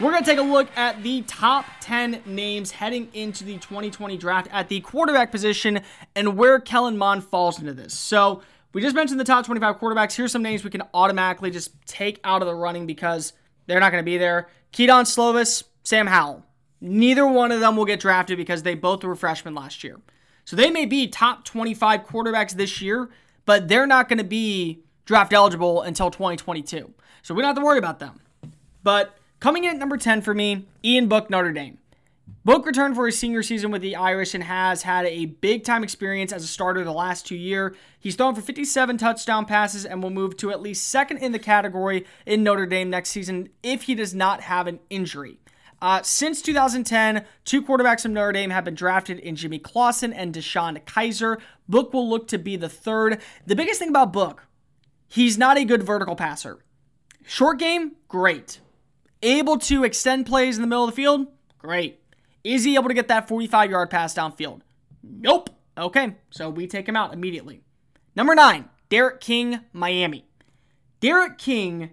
We're 0.00 0.10
going 0.10 0.24
to 0.24 0.28
take 0.28 0.38
a 0.38 0.42
look 0.42 0.68
at 0.76 1.02
the 1.02 1.22
top 1.22 1.66
10 1.80 2.22
names 2.26 2.72
heading 2.72 3.08
into 3.12 3.44
the 3.44 3.58
2020 3.58 4.16
draft 4.16 4.48
at 4.50 4.68
the 4.68 4.80
quarterback 4.80 5.30
position 5.30 5.80
and 6.16 6.36
where 6.36 6.58
Kellen 6.58 6.98
Mond 6.98 7.24
falls 7.24 7.60
into 7.60 7.72
this. 7.72 7.96
So, 7.96 8.42
we 8.72 8.80
just 8.80 8.94
mentioned 8.94 9.20
the 9.20 9.24
top 9.24 9.44
25 9.44 9.78
quarterbacks. 9.78 10.16
Here's 10.16 10.32
some 10.32 10.42
names 10.42 10.64
we 10.64 10.70
can 10.70 10.82
automatically 10.94 11.50
just 11.50 11.72
take 11.86 12.18
out 12.24 12.40
of 12.40 12.48
the 12.48 12.54
running 12.54 12.86
because 12.86 13.34
they're 13.66 13.80
not 13.80 13.92
going 13.92 14.02
to 14.02 14.10
be 14.10 14.18
there. 14.18 14.48
Kedon 14.72 15.04
Slovis, 15.04 15.64
Sam 15.82 16.06
Howell. 16.06 16.44
Neither 16.80 17.26
one 17.26 17.52
of 17.52 17.60
them 17.60 17.76
will 17.76 17.84
get 17.84 18.00
drafted 18.00 18.38
because 18.38 18.62
they 18.62 18.74
both 18.74 19.04
were 19.04 19.14
freshmen 19.14 19.54
last 19.54 19.84
year. 19.84 20.00
So 20.44 20.56
they 20.56 20.70
may 20.70 20.86
be 20.86 21.06
top 21.06 21.44
25 21.44 22.06
quarterbacks 22.06 22.52
this 22.52 22.80
year, 22.80 23.10
but 23.44 23.68
they're 23.68 23.86
not 23.86 24.08
going 24.08 24.18
to 24.18 24.24
be 24.24 24.82
draft 25.04 25.32
eligible 25.32 25.82
until 25.82 26.10
2022. 26.10 26.92
So 27.22 27.34
we 27.34 27.42
don't 27.42 27.50
have 27.50 27.56
to 27.56 27.64
worry 27.64 27.78
about 27.78 28.00
them. 28.00 28.20
But 28.82 29.16
coming 29.42 29.64
in 29.64 29.70
at 29.70 29.76
number 29.76 29.96
10 29.96 30.22
for 30.22 30.32
me, 30.32 30.64
Ian 30.84 31.08
Book, 31.08 31.28
Notre 31.28 31.50
Dame. 31.50 31.78
Book 32.44 32.64
returned 32.64 32.94
for 32.94 33.06
his 33.06 33.18
senior 33.18 33.42
season 33.42 33.72
with 33.72 33.82
the 33.82 33.96
Irish 33.96 34.34
and 34.34 34.44
has 34.44 34.82
had 34.82 35.04
a 35.06 35.24
big 35.26 35.64
time 35.64 35.82
experience 35.82 36.32
as 36.32 36.44
a 36.44 36.46
starter 36.46 36.84
the 36.84 36.92
last 36.92 37.26
two 37.26 37.34
years. 37.34 37.76
He's 37.98 38.14
thrown 38.14 38.36
for 38.36 38.40
57 38.40 38.98
touchdown 38.98 39.44
passes 39.44 39.84
and 39.84 40.00
will 40.00 40.10
move 40.10 40.36
to 40.36 40.52
at 40.52 40.62
least 40.62 40.86
second 40.86 41.18
in 41.18 41.32
the 41.32 41.40
category 41.40 42.06
in 42.24 42.44
Notre 42.44 42.66
Dame 42.66 42.88
next 42.88 43.10
season 43.10 43.48
if 43.64 43.82
he 43.82 43.96
does 43.96 44.14
not 44.14 44.42
have 44.42 44.68
an 44.68 44.78
injury. 44.90 45.40
Uh, 45.80 46.02
since 46.02 46.40
2010, 46.40 47.24
two 47.44 47.62
quarterbacks 47.62 48.02
from 48.02 48.14
Notre 48.14 48.30
Dame 48.30 48.50
have 48.50 48.64
been 48.64 48.76
drafted 48.76 49.18
in 49.18 49.34
Jimmy 49.34 49.58
Clausen 49.58 50.12
and 50.12 50.32
DeShone 50.32 50.84
Kizer. 50.84 51.40
Book 51.68 51.92
will 51.92 52.08
look 52.08 52.28
to 52.28 52.38
be 52.38 52.54
the 52.54 52.68
third. 52.68 53.20
The 53.44 53.56
biggest 53.56 53.80
thing 53.80 53.88
about 53.88 54.12
Book, 54.12 54.46
he's 55.08 55.36
not 55.36 55.58
a 55.58 55.64
good 55.64 55.82
vertical 55.82 56.14
passer. 56.14 56.60
Short 57.24 57.58
game, 57.58 57.96
great. 58.06 58.60
Able 59.22 59.58
to 59.58 59.84
extend 59.84 60.26
plays 60.26 60.56
in 60.56 60.62
the 60.62 60.68
middle 60.68 60.84
of 60.84 60.90
the 60.90 60.96
field, 60.96 61.26
great. 61.58 62.00
Is 62.44 62.64
he 62.64 62.74
able 62.74 62.88
to 62.88 62.94
get 62.94 63.08
that 63.08 63.28
45 63.28 63.70
yard 63.70 63.90
pass 63.90 64.14
downfield? 64.14 64.62
Nope. 65.02 65.50
Okay, 65.78 66.16
so 66.30 66.50
we 66.50 66.66
take 66.66 66.88
him 66.88 66.96
out 66.96 67.14
immediately. 67.14 67.62
Number 68.14 68.34
nine, 68.34 68.68
D'Eriq 68.90 69.20
King, 69.20 69.60
Miami. 69.72 70.26
D'Eriq 71.00 71.38
King 71.38 71.90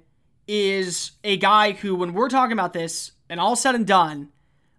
is 0.48 1.12
a 1.24 1.38
guy 1.38 1.72
who, 1.72 1.96
when 1.96 2.13
we're 2.13 2.30
talking 2.30 2.54
about 2.54 2.74
this 2.74 3.13
and 3.30 3.39
all 3.39 3.56
said 3.56 3.76
and 3.76 3.88
done, 3.88 4.30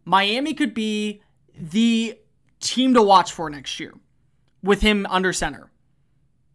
Miami 0.05 0.53
could 0.53 0.75
be 0.75 1.23
the 1.57 2.19
team 2.61 2.93
to 2.95 3.03
watch 3.03 3.33
for 3.33 3.49
next 3.49 3.81
year 3.81 3.95
with 4.63 4.83
him 4.83 5.07
under 5.09 5.33
center. 5.33 5.71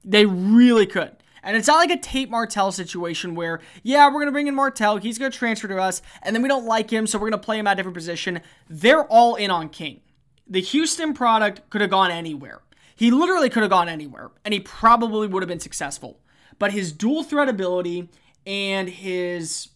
They 0.04 0.26
really 0.26 0.86
could. 0.86 1.16
And 1.46 1.56
it's 1.56 1.68
not 1.68 1.78
like 1.78 1.92
a 1.92 1.98
Tate 1.98 2.30
Martell 2.30 2.72
situation 2.72 3.36
where, 3.36 3.62
yeah, 3.84 4.08
we're 4.08 4.14
going 4.14 4.26
to 4.26 4.32
bring 4.32 4.48
in 4.48 4.56
Martell, 4.56 4.98
he's 4.98 5.20
going 5.20 5.32
to 5.32 5.38
transfer 5.38 5.68
to 5.68 5.78
us, 5.78 6.02
and 6.24 6.36
then 6.36 6.42
we 6.42 6.50
don't 6.50 6.66
like 6.66 6.90
him, 6.90 7.06
so 7.06 7.20
we're 7.20 7.30
going 7.30 7.40
to 7.40 7.46
play 7.46 7.60
him 7.60 7.68
at 7.68 7.74
a 7.74 7.76
different 7.76 7.96
position. 7.96 8.42
They're 8.68 9.06
all 9.06 9.36
in 9.36 9.52
on 9.52 9.70
King. 9.70 10.02
The 10.48 10.60
Houston 10.60 11.14
product 11.14 11.70
could 11.70 11.82
have 11.82 11.92
gone 11.92 12.10
anywhere. 12.12 12.62
He 12.96 13.12
literally 13.12 13.50
could 13.50 13.62
have 13.62 13.70
gone 13.70 13.88
anywhere, 13.88 14.32
and 14.44 14.54
he 14.54 14.60
probably 14.60 15.28
would 15.28 15.44
have 15.44 15.48
been 15.48 15.60
successful. 15.60 16.20
But 16.58 16.72
his 16.72 16.92
dual 16.92 17.24
threat 17.24 17.48
ability 17.48 18.10
and 18.48 18.90
his 18.90 19.70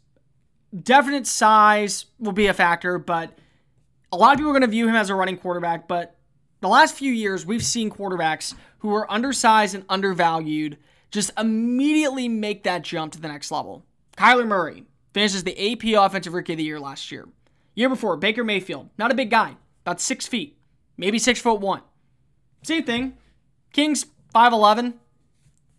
definite 0.83 1.27
size 1.27 2.05
will 2.17 2.31
be 2.31 2.47
a 2.47 2.53
factor, 2.53 2.97
but 2.97 3.37
a 4.11 4.17
lot 4.17 4.33
of 4.33 4.37
people 4.37 4.49
are 4.49 4.53
going 4.53 4.61
to 4.61 4.67
view 4.67 4.87
him 4.87 4.95
as 4.95 5.09
a 5.09 5.15
running 5.15 5.37
quarterback, 5.37 5.87
but 5.87 6.15
the 6.61 6.67
last 6.67 6.95
few 6.95 7.11
years 7.11 7.45
we've 7.45 7.63
seen 7.63 7.89
quarterbacks 7.89 8.55
who 8.79 8.93
are 8.93 9.11
undersized 9.11 9.75
and 9.75 9.85
undervalued 9.87 10.77
just 11.11 11.31
immediately 11.37 12.27
make 12.27 12.63
that 12.63 12.83
jump 12.83 13.13
to 13.13 13.21
the 13.21 13.27
next 13.27 13.51
level. 13.51 13.85
Kyler 14.17 14.47
Murray 14.47 14.85
finishes 15.13 15.43
the 15.43 15.73
AP 15.73 15.95
Offensive 15.97 16.33
Rookie 16.33 16.53
of 16.53 16.57
the 16.57 16.63
Year 16.63 16.79
last 16.79 17.11
year. 17.11 17.27
Year 17.75 17.89
before, 17.89 18.17
Baker 18.17 18.43
Mayfield, 18.43 18.89
not 18.97 19.11
a 19.11 19.15
big 19.15 19.29
guy, 19.29 19.55
about 19.85 20.01
six 20.01 20.27
feet, 20.27 20.57
maybe 20.97 21.17
six 21.17 21.39
foot 21.39 21.61
one. 21.61 21.81
Same 22.63 22.83
thing. 22.83 23.17
King's 23.71 24.05
5'11, 24.35 24.95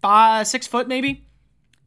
five, 0.01 0.47
six 0.47 0.67
foot 0.67 0.89
maybe. 0.89 1.27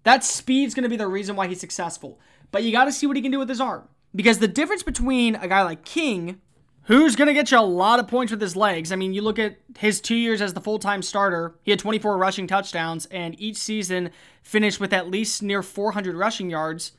That 0.03 0.23
speed's 0.23 0.73
going 0.73 0.84
to 0.84 0.89
be 0.89 0.97
the 0.97 1.08
reason 1.08 1.36
why 1.36 1.47
he's 1.47 1.60
successful. 1.60 2.19
But 2.51 2.63
you 2.63 2.71
got 2.71 2.86
to 2.86 2.91
see 2.91 3.08
what 3.08 3.15
he 3.15 3.21
can 3.21 3.32
do 3.32 3.39
with 3.39 3.49
his 3.49 3.62
arm. 3.62 3.88
Because 4.15 4.39
the 4.39 4.47
difference 4.47 4.84
between 4.84 5.36
a 5.36 5.47
guy 5.47 5.63
like 5.63 5.86
King, 5.86 6.39
who's 6.84 7.15
going 7.15 7.28
to 7.28 7.34
get 7.34 7.52
you 7.52 7.60
a 7.60 7.62
lot 7.62 8.00
of 8.00 8.08
points 8.08 8.32
with 8.32 8.41
his 8.41 8.56
legs, 8.56 8.91
I 8.91 8.96
mean, 8.96 9.13
you 9.13 9.22
look 9.22 9.39
at 9.39 9.58
his 9.78 10.02
two 10.02 10.15
years 10.15 10.41
as 10.41 10.54
the 10.54 10.62
full 10.62 10.80
time 10.80 11.02
starter, 11.02 11.56
he 11.63 11.72
had 11.72 11.80
24 11.80 12.17
rushing 12.17 12.48
touchdowns, 12.48 13.06
and 13.08 13.39
each 13.39 13.58
season 13.58 14.12
finished 14.41 14.80
with 14.80 14.93
at 14.93 15.10
least 15.10 15.41
near 15.41 15.63
400 15.63 16.15
rushing 16.15 16.50
yards. 16.50 16.93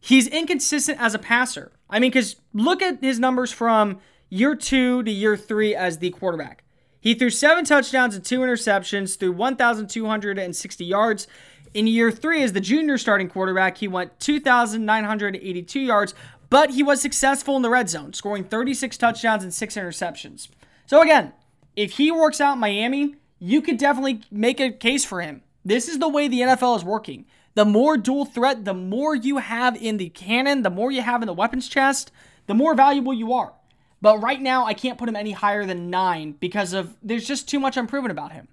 He's 0.00 0.26
inconsistent 0.26 1.00
as 1.00 1.14
a 1.14 1.18
passer. 1.18 1.72
I 1.88 1.98
mean, 1.98 2.10
because 2.10 2.36
look 2.52 2.82
at 2.82 3.02
his 3.02 3.18
numbers 3.18 3.52
from 3.52 3.98
year 4.28 4.54
two 4.54 5.02
to 5.02 5.10
year 5.10 5.36
three 5.36 5.74
as 5.74 5.98
the 5.98 6.10
quarterback. 6.10 6.64
He 7.00 7.14
threw 7.14 7.30
seven 7.30 7.64
touchdowns 7.64 8.14
and 8.14 8.24
two 8.24 8.40
interceptions, 8.40 9.18
threw 9.18 9.32
1,260 9.32 10.84
yards. 10.84 11.26
In 11.74 11.86
year 11.86 12.10
three, 12.10 12.42
as 12.42 12.52
the 12.52 12.60
junior 12.60 12.96
starting 12.98 13.28
quarterback, 13.28 13.78
he 13.78 13.88
went 13.88 14.18
2,982 14.20 15.80
yards, 15.80 16.14
but 16.50 16.70
he 16.70 16.82
was 16.82 17.00
successful 17.00 17.56
in 17.56 17.62
the 17.62 17.70
red 17.70 17.88
zone, 17.88 18.12
scoring 18.12 18.44
36 18.44 18.96
touchdowns 18.96 19.42
and 19.42 19.52
six 19.52 19.76
interceptions. 19.76 20.48
So, 20.86 21.02
again, 21.02 21.32
if 21.76 21.92
he 21.92 22.10
works 22.10 22.40
out 22.40 22.54
in 22.54 22.60
Miami, 22.60 23.16
you 23.38 23.60
could 23.60 23.78
definitely 23.78 24.22
make 24.30 24.60
a 24.60 24.70
case 24.70 25.04
for 25.04 25.20
him. 25.20 25.42
This 25.64 25.88
is 25.88 25.98
the 25.98 26.08
way 26.08 26.28
the 26.28 26.40
NFL 26.40 26.76
is 26.76 26.84
working. 26.84 27.24
The 27.54 27.64
more 27.64 27.96
dual 27.96 28.24
threat, 28.24 28.64
the 28.64 28.74
more 28.74 29.14
you 29.14 29.38
have 29.38 29.76
in 29.76 29.96
the 29.96 30.08
cannon, 30.08 30.62
the 30.62 30.70
more 30.70 30.90
you 30.90 31.02
have 31.02 31.22
in 31.22 31.26
the 31.26 31.32
weapons 31.32 31.68
chest, 31.68 32.10
the 32.46 32.54
more 32.54 32.74
valuable 32.74 33.14
you 33.14 33.32
are. 33.32 33.52
But 34.00 34.20
right 34.20 34.40
now, 34.40 34.66
I 34.66 34.74
can't 34.74 34.98
put 34.98 35.08
him 35.08 35.16
any 35.16 35.32
higher 35.32 35.64
than 35.64 35.88
nine 35.88 36.32
because 36.32 36.72
of 36.72 36.96
there's 37.02 37.26
just 37.26 37.48
too 37.48 37.58
much 37.58 37.76
unproven 37.76 38.10
about 38.10 38.32
him. 38.32 38.48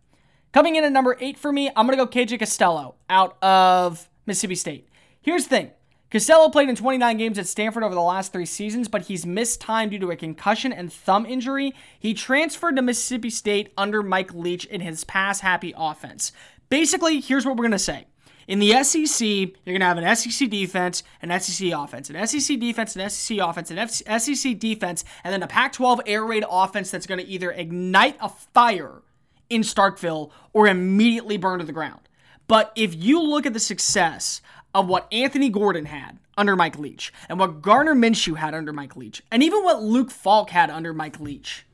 Coming 0.54 0.76
in 0.76 0.84
at 0.84 0.92
number 0.92 1.18
eight 1.20 1.38
for 1.38 1.52
me, 1.52 1.72
I'm 1.76 1.88
to 1.88 1.96
go 1.96 2.08
KJ 2.08 2.40
Costello 2.40 2.96
out 3.10 3.42
of 3.42 4.08
Mississippi 4.26 4.56
State. 4.56 4.88
Here's 5.22 5.44
the 5.44 5.50
thing 5.50 5.72
Costello 6.12 6.50
played 6.50 6.68
in 6.68 6.76
29 6.76 7.18
games 7.18 7.40
at 7.40 7.48
Stanford 7.48 7.84
over 7.84 7.96
the 7.96 8.02
last 8.02 8.34
three 8.34 8.46
seasons, 8.46 8.90
but 8.90 9.04
he's 9.04 9.26
missed 9.26 9.62
time 9.62 9.90
due 9.90 10.00
to 10.00 10.12
a 10.12 10.16
concussion 10.18 10.74
and 10.74 10.92
thumb 10.92 11.26
injury. 11.26 11.74
He 11.98 12.14
transferred 12.14 12.76
to 12.76 12.82
Mississippi 12.82 13.30
State 13.30 13.72
under 13.78 14.04
Mike 14.04 14.34
Leach 14.34 14.66
in 14.66 14.82
his 14.82 15.06
pass 15.06 15.40
happy 15.40 15.74
offense. 15.78 16.34
Basically, 16.68 17.22
here's 17.22 17.46
what 17.46 17.56
we're 17.56 17.64
going 17.64 17.72
to 17.72 17.80
say. 17.80 18.08
In 18.46 18.60
the 18.60 18.84
SEC, 18.84 19.26
you're 19.26 19.48
going 19.66 19.80
to 19.80 19.86
have 19.86 19.98
an 19.98 20.16
SEC 20.18 20.50
defense, 20.50 21.04
an 21.22 21.40
SEC 21.40 21.72
offense, 21.72 22.10
an 22.10 22.28
SEC 22.28 22.60
defense, 22.60 22.94
an 22.98 23.10
SEC 23.10 23.38
offense, 23.38 23.72
an 23.72 24.20
SEC 24.20 24.60
defense, 24.60 25.06
and 25.24 25.32
then 25.32 25.44
a 25.44 25.48
Pac 25.48 25.72
12 25.72 26.02
air 26.08 26.26
raid 26.26 26.44
offense 26.50 26.92
that's 26.92 27.08
going 27.08 27.22
to 27.22 27.28
either 27.28 27.52
ignite 27.52 28.18
a 28.20 28.28
fire 28.28 29.02
in 29.50 29.62
Starkville 29.62 30.32
or 30.52 30.68
immediately 30.68 31.38
burn 31.38 31.60
to 31.60 31.66
the 31.66 31.72
ground. 31.72 32.02
But 32.50 32.74
if 32.76 32.94
you 32.94 33.22
look 33.22 33.46
at 33.46 33.54
the 33.54 33.60
success 33.62 34.42
of 34.74 34.88
what 34.88 35.08
Anthony 35.12 35.50
Gordon 35.50 35.86
had 35.86 36.20
under 36.38 36.56
Mike 36.56 36.80
Leach 36.80 37.14
and 37.30 37.40
what 37.40 37.62
Gardner 37.62 37.96
Minshew 37.96 38.38
had 38.38 38.54
under 38.54 38.74
Mike 38.74 38.96
Leach, 38.96 39.22
and 39.32 39.44
even 39.44 39.64
what 39.64 39.84
Luke 39.84 40.12
Falk 40.12 40.50
had 40.52 40.70
under 40.70 40.94
Mike 40.94 41.20
Leach, 41.20 41.66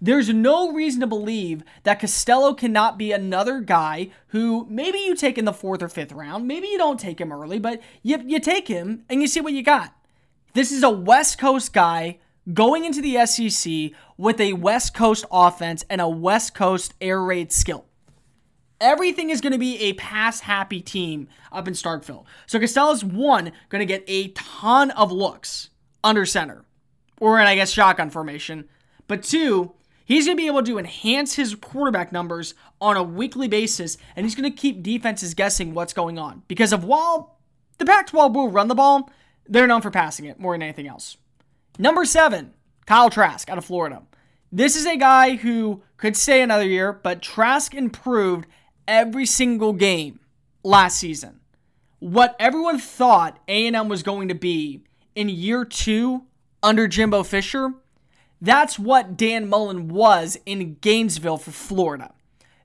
there's 0.00 0.28
no 0.28 0.72
reason 0.72 1.00
to 1.00 1.06
believe 1.06 1.62
that 1.84 2.00
Costello 2.00 2.52
cannot 2.52 2.98
be 2.98 3.12
another 3.12 3.60
guy 3.60 4.10
who 4.28 4.66
maybe 4.68 4.98
you 4.98 5.14
take 5.14 5.38
in 5.38 5.46
the 5.46 5.52
fourth 5.52 5.82
or 5.82 5.88
fifth 5.88 6.12
round, 6.12 6.46
maybe 6.46 6.66
you 6.66 6.78
don't 6.78 7.00
take 7.00 7.20
him 7.20 7.32
early, 7.32 7.58
but 7.58 7.80
you, 8.02 8.22
you 8.26 8.38
take 8.38 8.68
him 8.68 9.04
and 9.08 9.22
you 9.22 9.28
see 9.28 9.40
what 9.40 9.54
you 9.54 9.62
got. 9.62 9.94
This 10.52 10.70
is 10.70 10.82
a 10.82 10.90
West 10.90 11.38
Coast 11.38 11.72
guy 11.72 12.18
going 12.52 12.84
into 12.84 13.00
the 13.00 13.24
SEC 13.26 13.98
with 14.16 14.40
a 14.40 14.52
West 14.54 14.94
Coast 14.94 15.24
offense 15.30 15.84
and 15.88 16.00
a 16.00 16.08
West 16.08 16.54
Coast 16.54 16.94
air 17.00 17.22
raid 17.22 17.52
skill. 17.52 17.86
Everything 18.80 19.30
is 19.30 19.40
going 19.40 19.52
to 19.52 19.58
be 19.58 19.78
a 19.78 19.94
pass 19.94 20.40
happy 20.40 20.80
team 20.80 21.28
up 21.50 21.66
in 21.66 21.74
Starkville. 21.74 22.24
So 22.46 22.58
Costello's 22.58 23.04
one 23.04 23.52
going 23.68 23.80
to 23.80 23.86
get 23.86 24.04
a 24.06 24.28
ton 24.28 24.90
of 24.92 25.10
looks 25.10 25.70
under 26.04 26.26
center 26.26 26.64
or 27.18 27.40
in, 27.40 27.46
I 27.46 27.54
guess, 27.54 27.70
shotgun 27.70 28.10
formation. 28.10 28.68
But 29.08 29.22
two, 29.22 29.72
he's 30.04 30.26
going 30.26 30.36
to 30.36 30.42
be 30.42 30.46
able 30.46 30.62
to 30.62 30.78
enhance 30.78 31.34
his 31.34 31.54
quarterback 31.54 32.12
numbers 32.12 32.54
on 32.80 32.96
a 32.96 33.02
weekly 33.02 33.48
basis 33.48 33.96
and 34.14 34.26
he's 34.26 34.34
going 34.34 34.50
to 34.50 34.56
keep 34.56 34.82
defenses 34.82 35.32
guessing 35.32 35.72
what's 35.72 35.94
going 35.94 36.18
on. 36.18 36.42
Because 36.46 36.72
of 36.72 36.84
while 36.84 37.38
the 37.78 37.86
Pac 37.86 38.08
12 38.08 38.34
will 38.34 38.50
run 38.50 38.68
the 38.68 38.74
ball, 38.74 39.10
they're 39.48 39.66
known 39.66 39.80
for 39.80 39.90
passing 39.90 40.26
it 40.26 40.38
more 40.38 40.54
than 40.54 40.62
anything 40.62 40.86
else. 40.86 41.16
Number 41.78 42.04
seven, 42.04 42.52
Kyle 42.86 43.10
Trask 43.10 43.48
out 43.48 43.58
of 43.58 43.64
Florida. 43.64 44.02
This 44.52 44.76
is 44.76 44.86
a 44.86 44.96
guy 44.96 45.36
who 45.36 45.82
could 45.96 46.16
stay 46.16 46.40
another 46.40 46.66
year, 46.66 46.92
but 46.92 47.20
Trask 47.20 47.74
improved 47.74 48.46
every 48.88 49.26
single 49.26 49.72
game 49.72 50.20
last 50.62 50.98
season. 50.98 51.40
What 51.98 52.36
everyone 52.38 52.78
thought 52.78 53.38
A&M 53.48 53.88
was 53.88 54.02
going 54.02 54.28
to 54.28 54.34
be 54.34 54.82
in 55.14 55.28
year 55.28 55.64
two 55.64 56.24
under 56.62 56.86
Jimbo 56.86 57.22
Fisher, 57.22 57.74
that's 58.40 58.78
what 58.78 59.16
Dan 59.16 59.48
Mullen 59.48 59.88
was 59.88 60.38
in 60.44 60.76
Gainesville 60.80 61.38
for 61.38 61.52
Florida. 61.52 62.12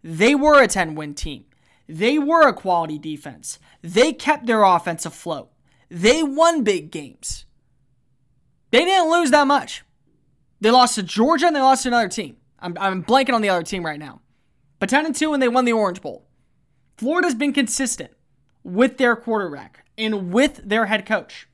They 0.03 0.35
were 0.35 0.61
a 0.61 0.67
10 0.67 0.95
win 0.95 1.13
team. 1.13 1.45
They 1.87 2.17
were 2.19 2.47
a 2.47 2.53
quality 2.53 2.97
defense. 2.97 3.59
They 3.81 4.13
kept 4.13 4.45
their 4.45 4.63
offense 4.63 5.05
afloat. 5.05 5.49
They 5.89 6.23
won 6.23 6.63
big 6.63 6.91
games. 6.91 7.45
They 8.71 8.85
didn't 8.85 9.11
lose 9.11 9.31
that 9.31 9.47
much. 9.47 9.83
They 10.61 10.71
lost 10.71 10.95
to 10.95 11.03
Georgia 11.03 11.47
and 11.47 11.55
they 11.55 11.61
lost 11.61 11.83
to 11.83 11.89
another 11.89 12.07
team. 12.07 12.37
I'm, 12.59 12.77
I'm 12.79 13.03
blanking 13.03 13.33
on 13.33 13.41
the 13.41 13.49
other 13.49 13.63
team 13.63 13.85
right 13.85 13.99
now. 13.99 14.21
But 14.81 14.89
10 14.89 15.05
and 15.05 15.15
2 15.15 15.31
and 15.31 15.43
they 15.43 15.47
won 15.47 15.65
the 15.65 15.73
Orange 15.73 16.01
Bowl. 16.01 16.25
Florida's 16.97 17.35
been 17.35 17.53
consistent 17.53 18.09
with 18.63 18.97
their 18.97 19.15
quarterback 19.15 19.85
and 19.95 20.33
with 20.33 20.59
their 20.67 20.87
head 20.87 21.05
coach. 21.05 21.47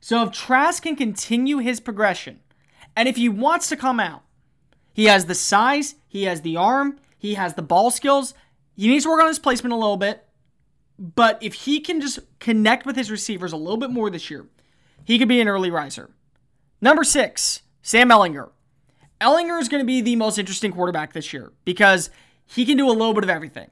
So 0.00 0.22
if 0.22 0.32
Trask 0.32 0.82
can 0.82 0.94
continue 0.94 1.58
his 1.58 1.80
progression, 1.80 2.40
and 2.94 3.08
if 3.08 3.16
he 3.16 3.26
wants 3.26 3.70
to 3.70 3.76
come 3.76 3.98
out, 3.98 4.22
he 4.92 5.06
has 5.06 5.24
the 5.24 5.34
size, 5.34 5.94
he 6.08 6.24
has 6.24 6.42
the 6.42 6.58
arm, 6.58 6.98
he 7.16 7.34
has 7.34 7.54
the 7.54 7.62
ball 7.62 7.90
skills. 7.90 8.34
He 8.76 8.88
needs 8.88 9.04
to 9.04 9.10
work 9.10 9.22
on 9.22 9.28
his 9.28 9.38
placement 9.38 9.72
a 9.72 9.76
little 9.76 9.96
bit. 9.96 10.28
But 10.98 11.42
if 11.42 11.54
he 11.54 11.80
can 11.80 12.02
just 12.02 12.18
connect 12.38 12.84
with 12.84 12.96
his 12.96 13.10
receivers 13.10 13.52
a 13.52 13.56
little 13.56 13.78
bit 13.78 13.90
more 13.90 14.10
this 14.10 14.30
year, 14.30 14.46
he 15.04 15.18
could 15.18 15.28
be 15.28 15.40
an 15.40 15.48
early 15.48 15.70
riser. 15.70 16.10
Number 16.82 17.02
six, 17.02 17.62
Sam 17.80 18.10
Ehlinger. 18.10 18.50
Ehlinger 19.22 19.58
is 19.58 19.70
going 19.70 19.82
to 19.82 19.86
be 19.86 20.02
the 20.02 20.16
most 20.16 20.38
interesting 20.38 20.70
quarterback 20.70 21.14
this 21.14 21.32
year 21.32 21.52
because 21.64 22.10
he 22.48 22.64
can 22.64 22.76
do 22.76 22.88
a 22.88 22.92
little 22.92 23.14
bit 23.14 23.24
of 23.24 23.30
everything. 23.30 23.70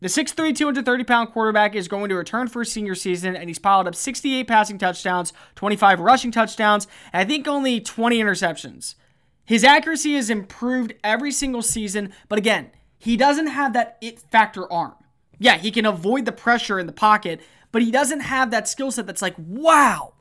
The 0.00 0.08
6'3, 0.08 0.56
230 0.56 1.04
pound 1.04 1.30
quarterback 1.30 1.76
is 1.76 1.86
going 1.86 2.08
to 2.08 2.16
return 2.16 2.48
for 2.48 2.62
his 2.62 2.72
senior 2.72 2.96
season, 2.96 3.36
and 3.36 3.48
he's 3.48 3.60
piled 3.60 3.86
up 3.86 3.94
68 3.94 4.48
passing 4.48 4.76
touchdowns, 4.76 5.32
25 5.54 6.00
rushing 6.00 6.32
touchdowns, 6.32 6.88
and 7.12 7.20
I 7.20 7.24
think 7.24 7.46
only 7.46 7.80
20 7.80 8.18
interceptions. 8.18 8.96
His 9.44 9.62
accuracy 9.62 10.14
has 10.14 10.28
improved 10.28 10.94
every 11.04 11.30
single 11.30 11.62
season, 11.62 12.12
but 12.28 12.38
again, 12.38 12.72
he 12.98 13.16
doesn't 13.16 13.48
have 13.48 13.74
that 13.74 13.98
it 14.00 14.18
factor 14.18 14.70
arm. 14.72 14.94
Yeah, 15.38 15.56
he 15.56 15.70
can 15.70 15.86
avoid 15.86 16.24
the 16.24 16.32
pressure 16.32 16.78
in 16.78 16.86
the 16.86 16.92
pocket, 16.92 17.40
but 17.70 17.82
he 17.82 17.90
doesn't 17.90 18.20
have 18.20 18.50
that 18.50 18.68
skill 18.68 18.90
set 18.90 19.06
that's 19.06 19.22
like, 19.22 19.34
wow, 19.38 20.14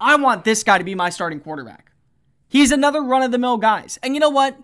I 0.00 0.16
want 0.16 0.44
this 0.44 0.64
guy 0.64 0.78
to 0.78 0.84
be 0.84 0.94
my 0.94 1.10
starting 1.10 1.40
quarterback. 1.40 1.92
He's 2.48 2.72
another 2.72 3.02
run 3.02 3.22
of 3.22 3.30
the 3.30 3.38
mill 3.38 3.58
guys. 3.58 3.98
And 4.02 4.14
you 4.14 4.20
know 4.20 4.30
what? 4.30 4.56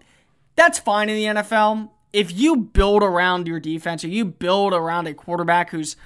That's 0.57 0.79
fine 0.79 1.09
in 1.09 1.16
the 1.16 1.40
NFL. 1.40 1.90
If 2.12 2.37
you 2.37 2.57
build 2.57 3.03
around 3.03 3.47
your 3.47 3.61
defense 3.61 4.05
or 4.05 4.09
you 4.09 4.25
build 4.25 4.73
around 4.73 5.07
a 5.07 5.14
quarterback 5.14 5.71
who's 5.71 5.97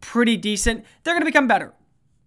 pretty 0.00 0.36
decent, 0.36 0.84
they're 1.02 1.14
going 1.14 1.22
to 1.22 1.26
become 1.26 1.46
better. 1.46 1.72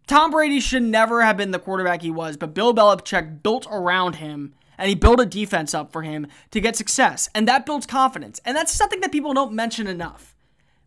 Tom 0.08 0.32
Brady 0.32 0.60
should 0.60 0.84
never 0.84 1.24
have 1.24 1.38
been 1.38 1.52
the 1.52 1.60
quarterback 1.60 2.02
he 2.02 2.12
was, 2.12 2.38
but 2.38 2.54
Bill 2.54 2.74
Belichick 2.74 3.42
built 3.42 3.68
around 3.70 4.16
him 4.16 4.54
and 4.78 4.90
he 4.90 4.96
built 4.96 5.20
a 5.20 5.26
defense 5.26 5.74
up 5.74 5.92
for 5.92 6.04
him 6.04 6.28
to 6.52 6.62
get 6.62 6.76
success. 6.76 7.30
And 7.34 7.48
that 7.48 7.66
builds 7.66 7.86
confidence. 7.86 8.40
And 8.46 8.56
that's 8.56 8.72
something 8.72 9.02
that 9.02 9.12
people 9.12 9.34
don't 9.34 9.54
mention 9.54 9.88
enough. 9.88 10.36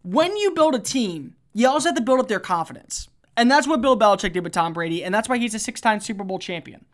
When 0.03 0.37
you 0.37 0.53
build 0.53 0.75
a 0.75 0.79
team, 0.79 1.35
you 1.53 1.69
also 1.69 1.89
have 1.89 1.97
to 1.97 2.03
build 2.03 2.21
up 2.21 2.29
their 2.29 2.41
confidence. 2.41 3.09
And 3.37 3.51
that's 3.51 3.67
what 3.67 3.81
Bill 3.81 3.99
Belichick 3.99 4.33
did 4.33 4.45
with 4.45 4.53
Tom 4.53 4.73
Brady, 4.73 5.05
and 5.05 5.15
that's 5.15 5.29
why 5.29 5.39
he's 5.39 5.55
a 5.55 5.59
six 5.59 5.81
time 5.81 6.01
Super 6.01 6.25
Bowl 6.25 6.39
champion. 6.39 6.85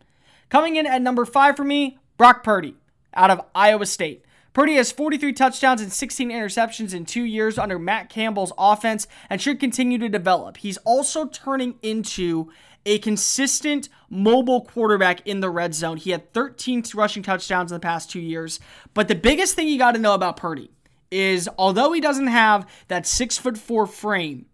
Coming 0.49 0.75
in 0.75 0.85
at 0.85 1.01
number 1.01 1.25
five 1.25 1.55
for 1.55 1.63
me, 1.63 1.97
Brock 2.17 2.43
Purdy 2.43 2.75
out 3.13 3.31
of 3.31 3.41
Iowa 3.55 3.85
State. 3.85 4.24
Purdy 4.55 4.75
has 4.75 4.89
43 4.89 5.33
touchdowns 5.33 5.81
and 5.81 5.91
16 5.91 6.29
interceptions 6.29 6.93
in 6.93 7.05
two 7.05 7.25
years 7.25 7.59
under 7.59 7.77
Matt 7.77 8.09
Campbell's 8.09 8.53
offense 8.57 9.05
and 9.29 9.41
should 9.41 9.59
continue 9.59 9.97
to 9.97 10.07
develop. 10.07 10.55
He's 10.55 10.77
also 10.77 11.27
turning 11.27 11.75
into 11.81 12.49
a 12.85 12.99
consistent 12.99 13.89
mobile 14.09 14.61
quarterback 14.61 15.27
in 15.27 15.41
the 15.41 15.49
red 15.49 15.75
zone. 15.75 15.97
He 15.97 16.11
had 16.11 16.31
13 16.31 16.85
rushing 16.95 17.21
touchdowns 17.21 17.69
in 17.69 17.75
the 17.75 17.81
past 17.81 18.09
two 18.09 18.21
years. 18.21 18.61
But 18.93 19.09
the 19.09 19.15
biggest 19.15 19.55
thing 19.55 19.67
you 19.67 19.77
got 19.77 19.91
to 19.91 19.99
know 19.99 20.13
about 20.13 20.37
Purdy 20.37 20.71
is 21.11 21.49
although 21.57 21.91
he 21.91 21.99
doesn't 21.99 22.27
have 22.27 22.65
that 22.87 23.05
six 23.05 23.37
foot 23.37 23.57
four 23.57 23.85
frame, 23.85 24.45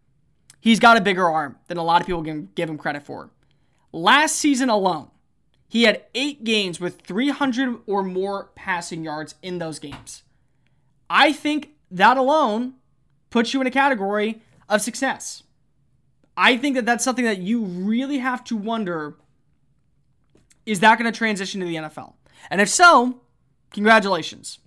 he's 0.59 0.79
got 0.79 0.97
a 0.97 1.01
bigger 1.01 1.29
arm 1.29 1.57
than 1.67 1.77
a 1.77 1.83
lot 1.83 2.01
of 2.01 2.07
people 2.07 2.23
can 2.23 2.49
give 2.55 2.67
him 2.67 2.79
credit 2.79 3.03
for. 3.03 3.29
Last 3.91 4.37
season 4.37 4.71
alone, 4.71 5.10
he 5.71 5.83
had 5.83 6.03
eight 6.13 6.43
games 6.43 6.81
with 6.81 6.99
300 6.99 7.79
or 7.87 8.03
more 8.03 8.49
passing 8.55 9.05
yards 9.05 9.35
in 9.41 9.57
those 9.59 9.79
games. 9.79 10.23
I 11.09 11.31
think 11.31 11.69
that 11.89 12.17
alone 12.17 12.73
puts 13.29 13.53
you 13.53 13.61
in 13.61 13.67
a 13.67 13.71
category 13.71 14.41
of 14.67 14.81
success. 14.81 15.43
I 16.35 16.57
think 16.57 16.75
that 16.75 16.85
that's 16.85 17.05
something 17.05 17.23
that 17.23 17.37
you 17.37 17.63
really 17.63 18.17
have 18.17 18.43
to 18.45 18.57
wonder 18.57 19.15
is 20.65 20.81
that 20.81 20.99
going 20.99 21.09
to 21.09 21.17
transition 21.17 21.61
to 21.61 21.65
the 21.65 21.75
NFL? 21.75 22.15
And 22.49 22.59
if 22.59 22.67
so, 22.67 23.21
congratulations. 23.71 24.59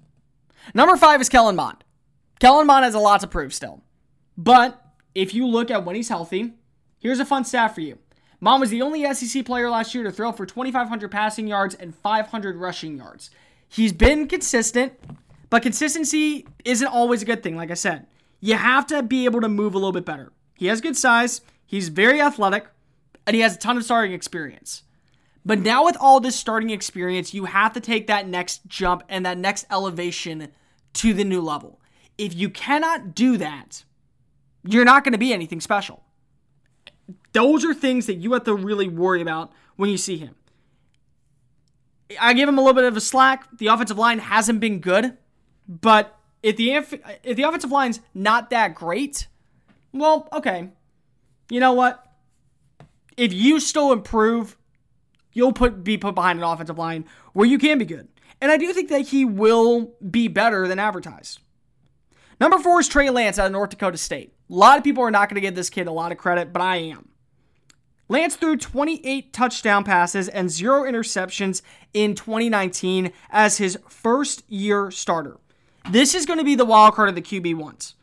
Number 0.72 0.96
five 0.96 1.20
is 1.20 1.28
Kellen 1.28 1.54
Mond. 1.54 1.84
Kellen 2.40 2.66
Mond 2.66 2.86
has 2.86 2.94
a 2.94 2.98
lot 2.98 3.20
to 3.20 3.26
prove 3.26 3.52
still. 3.52 3.82
But 4.38 4.82
if 5.14 5.34
you 5.34 5.46
look 5.46 5.70
at 5.70 5.84
when 5.84 5.96
he's 5.96 6.08
healthy, 6.08 6.54
here's 6.98 7.20
a 7.20 7.26
fun 7.26 7.44
stat 7.44 7.74
for 7.74 7.82
you. 7.82 7.98
Mond 8.40 8.60
was 8.60 8.70
the 8.70 8.82
only 8.82 9.12
SEC 9.14 9.44
player 9.44 9.70
last 9.70 9.94
year 9.94 10.04
to 10.04 10.12
throw 10.12 10.32
for 10.32 10.46
2,500 10.46 11.10
passing 11.10 11.46
yards 11.46 11.74
and 11.74 11.94
500 11.94 12.56
rushing 12.56 12.96
yards. 12.98 13.30
He's 13.68 13.92
been 13.92 14.28
consistent, 14.28 14.92
but 15.50 15.62
consistency 15.62 16.46
isn't 16.64 16.86
always 16.86 17.22
a 17.22 17.26
good 17.26 17.42
thing, 17.42 17.56
like 17.56 17.70
I 17.70 17.74
said. 17.74 18.06
You 18.40 18.56
have 18.56 18.86
to 18.88 19.02
be 19.02 19.24
able 19.24 19.40
to 19.40 19.48
move 19.48 19.74
a 19.74 19.78
little 19.78 19.92
bit 19.92 20.04
better. 20.04 20.32
He 20.54 20.66
has 20.66 20.80
good 20.80 20.96
size, 20.96 21.40
He's 21.66 21.88
very 21.88 22.20
athletic 22.20 22.68
and 23.26 23.34
he 23.34 23.42
has 23.42 23.56
a 23.56 23.58
ton 23.58 23.76
of 23.76 23.84
starting 23.84 24.12
experience. 24.12 24.82
But 25.44 25.58
now, 25.58 25.84
with 25.84 25.96
all 26.00 26.20
this 26.20 26.36
starting 26.36 26.70
experience, 26.70 27.34
you 27.34 27.44
have 27.44 27.74
to 27.74 27.80
take 27.80 28.06
that 28.06 28.26
next 28.26 28.66
jump 28.66 29.02
and 29.08 29.26
that 29.26 29.36
next 29.36 29.66
elevation 29.70 30.48
to 30.94 31.12
the 31.12 31.24
new 31.24 31.42
level. 31.42 31.80
If 32.16 32.34
you 32.34 32.48
cannot 32.48 33.14
do 33.14 33.36
that, 33.36 33.84
you're 34.62 34.84
not 34.84 35.04
going 35.04 35.12
to 35.12 35.18
be 35.18 35.34
anything 35.34 35.60
special. 35.60 36.02
Those 37.34 37.64
are 37.64 37.74
things 37.74 38.06
that 38.06 38.14
you 38.14 38.32
have 38.32 38.44
to 38.44 38.54
really 38.54 38.88
worry 38.88 39.20
about 39.20 39.52
when 39.76 39.90
you 39.90 39.98
see 39.98 40.16
him. 40.16 40.34
I 42.18 42.32
give 42.32 42.48
him 42.48 42.58
a 42.58 42.60
little 42.60 42.74
bit 42.74 42.84
of 42.84 42.96
a 42.96 43.00
slack. 43.00 43.48
The 43.58 43.66
offensive 43.66 43.98
line 43.98 44.20
hasn't 44.20 44.60
been 44.60 44.78
good, 44.78 45.18
but 45.68 46.16
if 46.42 46.56
the 46.56 46.70
if 46.70 47.36
the 47.36 47.42
offensive 47.42 47.72
line's 47.72 48.00
not 48.14 48.50
that 48.50 48.74
great, 48.74 49.26
well, 49.92 50.28
okay, 50.32 50.70
you 51.50 51.60
know 51.60 51.72
what? 51.72 52.06
If 53.16 53.32
you 53.32 53.58
still 53.58 53.92
improve, 53.92 54.56
you'll 55.32 55.52
put 55.52 55.82
be 55.82 55.98
put 55.98 56.14
behind 56.14 56.38
an 56.38 56.44
offensive 56.44 56.78
line 56.78 57.04
where 57.32 57.46
you 57.46 57.58
can 57.58 57.78
be 57.78 57.84
good. 57.84 58.08
And 58.40 58.52
I 58.52 58.56
do 58.58 58.72
think 58.72 58.90
that 58.90 59.08
he 59.08 59.24
will 59.24 59.94
be 60.08 60.28
better 60.28 60.68
than 60.68 60.78
advertised. 60.78 61.40
Number 62.40 62.58
four 62.58 62.80
is 62.80 62.88
Trey 62.88 63.10
Lance 63.10 63.38
out 63.38 63.46
of 63.46 63.52
North 63.52 63.70
Dakota 63.70 63.96
State. 63.96 64.34
A 64.50 64.54
lot 64.54 64.78
of 64.78 64.84
people 64.84 65.02
are 65.02 65.10
not 65.10 65.28
going 65.28 65.36
to 65.36 65.40
give 65.40 65.54
this 65.54 65.70
kid 65.70 65.86
a 65.86 65.92
lot 65.92 66.12
of 66.12 66.18
credit, 66.18 66.52
but 66.52 66.60
I 66.60 66.76
am. 66.76 67.08
Lance 68.08 68.36
threw 68.36 68.56
28 68.56 69.32
touchdown 69.32 69.82
passes 69.82 70.28
and 70.28 70.50
zero 70.50 70.82
interceptions 70.82 71.62
in 71.94 72.14
2019 72.14 73.12
as 73.30 73.58
his 73.58 73.78
first 73.88 74.42
year 74.50 74.90
starter. 74.90 75.38
This 75.90 76.14
is 76.14 76.26
going 76.26 76.38
to 76.38 76.44
be 76.44 76.54
the 76.54 76.64
wild 76.64 76.94
card 76.94 77.08
of 77.08 77.14
the 77.14 77.22
QB 77.22 77.54
ones. 77.56 77.94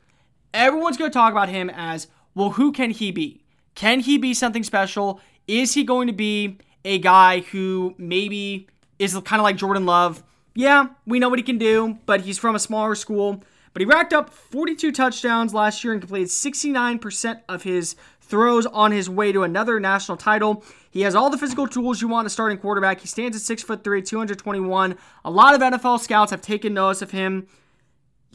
Everyone's 0.54 0.98
going 0.98 1.12
to 1.12 1.14
talk 1.14 1.32
about 1.32 1.50
him 1.50 1.70
as 1.70 2.08
well, 2.34 2.52
who 2.52 2.72
can 2.72 2.92
he 2.92 3.12
be? 3.12 3.44
Can 3.76 4.00
he 4.00 4.18
be 4.18 4.34
something 4.34 4.64
special? 4.64 5.20
Is 5.48 5.74
he 5.74 5.84
going 5.84 6.08
to 6.08 6.14
be 6.14 6.58
a 6.86 6.98
guy 6.98 7.42
who 7.42 7.94
maybe 7.98 8.68
is 9.00 9.14
kind 9.14 9.40
of 9.40 9.44
like 9.44 9.58
Jordan 9.58 9.86
Love? 9.86 10.24
Yeah, 10.56 10.88
we 11.06 11.20
know 11.20 11.30
what 11.30 11.40
he 11.40 11.44
can 11.44 11.58
do, 11.58 11.98
but 12.06 12.22
he's 12.22 12.38
from 12.38 12.56
a 12.56 12.60
smaller 12.60 12.96
school. 12.96 13.44
But 13.74 13.82
he 13.82 13.86
racked 13.86 14.14
up 14.14 14.30
42 14.30 14.92
touchdowns 14.92 15.54
last 15.54 15.84
year 15.84 15.94
and 15.94 16.02
completed 16.02 16.28
69% 16.28 17.42
of 17.48 17.64
his 17.64 17.96
throws 18.32 18.66
on 18.66 18.94
his 18.94 19.10
way 19.10 19.34
to 19.34 19.44
another 19.44 19.80
national 19.80 20.18
title. 20.18 20.64
He 20.90 21.02
has 21.02 21.14
all 21.14 21.30
the 21.30 21.38
physical 21.38 21.68
tools 21.68 22.02
you 22.02 22.08
want 22.08 22.26
a 22.26 22.30
starting 22.30 22.58
quarterback. 22.58 23.02
He 23.02 23.08
stands 23.08 23.36
at 23.36 23.44
6 23.44 23.62
foot 23.62 23.84
3, 23.84 24.02
221. 24.02 24.96
A 25.26 25.30
lot 25.30 25.54
of 25.54 25.62
NFL 25.62 26.00
scouts 26.00 26.32
have 26.32 26.42
taken 26.42 26.74
notice 26.74 27.02
of 27.02 27.12
him. 27.12 27.46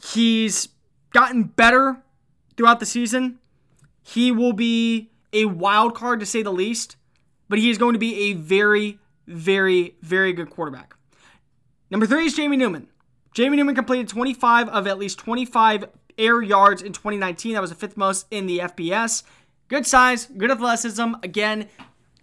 He's 0.01 0.69
gotten 1.11 1.43
better 1.43 1.97
throughout 2.55 2.79
the 2.79 2.85
season. 2.85 3.39
He 4.03 4.31
will 4.31 4.53
be 4.53 5.09
a 5.33 5.45
wild 5.45 5.95
card 5.95 6.19
to 6.19 6.25
say 6.25 6.43
the 6.43 6.51
least, 6.51 6.95
but 7.49 7.59
he 7.59 7.69
is 7.69 7.79
going 7.79 7.93
to 7.93 7.99
be 7.99 8.29
a 8.29 8.33
very, 8.33 8.99
very, 9.25 9.95
very 10.01 10.31
good 10.31 10.51
quarterback. 10.51 10.95
Number 11.89 12.05
three 12.05 12.27
is 12.27 12.35
Jamie 12.35 12.57
Newman. 12.57 12.87
Jamie 13.33 13.57
Newman 13.57 13.75
completed 13.75 14.07
25 14.07 14.69
of 14.69 14.85
at 14.85 14.99
least 14.99 15.17
25 15.17 15.85
air 16.17 16.41
yards 16.41 16.81
in 16.81 16.93
2019. 16.93 17.53
That 17.53 17.61
was 17.61 17.71
the 17.71 17.75
fifth 17.75 17.97
most 17.97 18.27
in 18.29 18.45
the 18.45 18.59
FBS. 18.59 19.23
Good 19.67 19.85
size, 19.85 20.25
good 20.25 20.51
athleticism. 20.51 21.15
Again, 21.23 21.67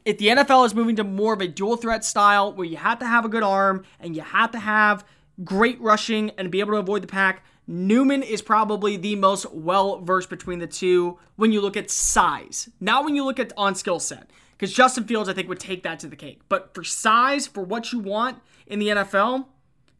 if 0.05 0.19
the 0.19 0.29
NFL 0.29 0.67
is 0.67 0.75
moving 0.75 0.97
to 0.97 1.05
more 1.05 1.35
of 1.35 1.41
a 1.41 1.49
dual 1.49 1.77
threat 1.77 2.05
style 2.05 2.53
where 2.53 2.67
you 2.67 2.77
have 2.77 2.99
to 3.01 3.07
have 3.07 3.25
a 3.25 3.29
good 3.29 3.43
arm 3.43 3.85
and 4.01 4.17
you 4.17 4.23
have 4.23 4.51
to 4.53 4.59
have 4.59 5.05
great 5.43 5.81
rushing 5.81 6.31
and 6.31 6.51
be 6.51 6.61
able 6.61 6.73
to 6.73 6.79
avoid 6.79 7.03
the 7.03 7.09
pack, 7.09 7.45
Newman 7.67 8.23
is 8.23 8.43
probably 8.43 8.97
the 8.97 9.17
most 9.17 9.51
well 9.53 10.01
versed 10.01 10.29
between 10.29 10.59
the 10.59 10.67
two 10.67 11.19
when 11.37 11.53
you 11.53 11.61
look 11.61 11.77
at 11.77 11.91
size. 11.91 12.69
Not 12.81 13.05
when 13.05 13.15
you 13.15 13.25
look 13.25 13.39
at 13.39 13.53
on 13.57 13.75
skill 13.75 14.01
set. 14.01 14.31
Because 14.53 14.73
Justin 14.73 15.05
Fields, 15.05 15.29
I 15.29 15.33
think, 15.33 15.49
would 15.49 15.59
take 15.59 15.83
that 15.83 15.99
to 16.01 16.07
the 16.07 16.17
cake. 16.17 16.41
But 16.49 16.75
for 16.75 16.85
size, 16.85 17.47
for 17.47 17.65
what 17.65 17.93
you 17.93 17.99
want 17.99 18.39
in 18.67 18.79
the 18.79 18.89
NFL, 18.89 19.47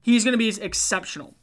he's 0.01 0.25
going 0.25 0.33
to 0.33 0.39
be 0.39 0.49
exceptional. 0.49 1.35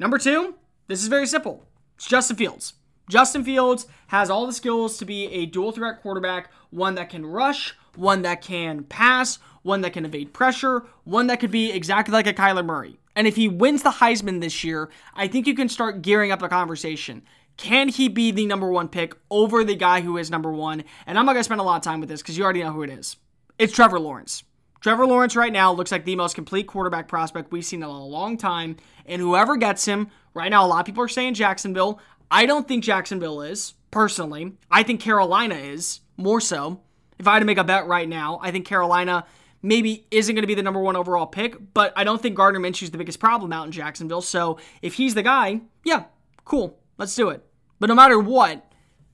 Number 0.00 0.18
two, 0.18 0.56
this 0.88 1.00
is 1.00 1.08
very 1.08 1.26
simple. 1.26 1.64
It's 1.96 2.06
Justin 2.06 2.36
Fields. 2.36 2.74
Justin 3.08 3.44
Fields 3.44 3.86
has 4.08 4.30
all 4.30 4.46
the 4.46 4.52
skills 4.52 4.96
to 4.98 5.04
be 5.04 5.26
a 5.26 5.46
dual 5.46 5.72
threat 5.72 6.00
quarterback, 6.00 6.50
one 6.70 6.94
that 6.94 7.10
can 7.10 7.26
rush, 7.26 7.74
one 7.96 8.22
that 8.22 8.40
can 8.40 8.84
pass, 8.84 9.38
one 9.62 9.82
that 9.82 9.92
can 9.92 10.04
evade 10.04 10.32
pressure, 10.32 10.84
one 11.04 11.26
that 11.26 11.40
could 11.40 11.50
be 11.50 11.70
exactly 11.70 12.12
like 12.12 12.26
a 12.26 12.32
Kyler 12.32 12.64
Murray. 12.64 12.98
And 13.16 13.26
if 13.26 13.36
he 13.36 13.48
wins 13.48 13.82
the 13.82 13.90
Heisman 13.90 14.40
this 14.40 14.64
year, 14.64 14.90
I 15.14 15.28
think 15.28 15.46
you 15.46 15.54
can 15.54 15.68
start 15.68 16.02
gearing 16.02 16.32
up 16.32 16.40
the 16.40 16.48
conversation. 16.48 17.22
Can 17.56 17.88
he 17.88 18.08
be 18.08 18.30
the 18.32 18.46
number 18.46 18.68
one 18.68 18.88
pick 18.88 19.14
over 19.30 19.62
the 19.62 19.76
guy 19.76 20.00
who 20.00 20.18
is 20.18 20.30
number 20.30 20.52
one? 20.52 20.82
And 21.06 21.18
I'm 21.18 21.24
not 21.24 21.32
going 21.32 21.40
to 21.40 21.44
spend 21.44 21.60
a 21.60 21.64
lot 21.64 21.76
of 21.76 21.82
time 21.82 22.00
with 22.00 22.08
this 22.08 22.20
because 22.20 22.36
you 22.36 22.44
already 22.44 22.62
know 22.62 22.72
who 22.72 22.82
it 22.82 22.90
is. 22.90 23.16
It's 23.58 23.72
Trevor 23.72 24.00
Lawrence. 24.00 24.42
Trevor 24.80 25.06
Lawrence 25.06 25.36
right 25.36 25.52
now 25.52 25.72
looks 25.72 25.92
like 25.92 26.04
the 26.04 26.16
most 26.16 26.34
complete 26.34 26.66
quarterback 26.66 27.08
prospect 27.08 27.52
we've 27.52 27.64
seen 27.64 27.82
in 27.82 27.88
a 27.88 28.04
long 28.04 28.36
time. 28.36 28.76
And 29.06 29.22
whoever 29.22 29.56
gets 29.56 29.86
him, 29.86 30.10
right 30.34 30.50
now, 30.50 30.66
a 30.66 30.68
lot 30.68 30.80
of 30.80 30.86
people 30.86 31.02
are 31.04 31.08
saying 31.08 31.34
Jacksonville. 31.34 32.00
I 32.30 32.46
don't 32.46 32.66
think 32.66 32.84
Jacksonville 32.84 33.42
is, 33.42 33.74
personally. 33.90 34.52
I 34.70 34.82
think 34.82 35.00
Carolina 35.00 35.54
is, 35.54 36.00
more 36.16 36.40
so. 36.40 36.80
If 37.18 37.28
I 37.28 37.34
had 37.34 37.40
to 37.40 37.44
make 37.46 37.58
a 37.58 37.64
bet 37.64 37.86
right 37.86 38.08
now, 38.08 38.40
I 38.42 38.50
think 38.50 38.66
Carolina 38.66 39.24
maybe 39.62 40.06
isn't 40.10 40.34
going 40.34 40.42
to 40.42 40.48
be 40.48 40.54
the 40.54 40.62
number 40.62 40.80
one 40.80 40.96
overall 40.96 41.26
pick, 41.26 41.56
but 41.72 41.92
I 41.96 42.04
don't 42.04 42.20
think 42.20 42.36
Gardner 42.36 42.60
Minshew's 42.60 42.90
the 42.90 42.98
biggest 42.98 43.18
problem 43.18 43.52
out 43.52 43.66
in 43.66 43.72
Jacksonville. 43.72 44.20
So 44.20 44.58
if 44.82 44.94
he's 44.94 45.14
the 45.14 45.22
guy, 45.22 45.60
yeah, 45.84 46.04
cool, 46.44 46.78
let's 46.98 47.14
do 47.14 47.30
it. 47.30 47.42
But 47.80 47.86
no 47.86 47.94
matter 47.94 48.18
what, 48.18 48.70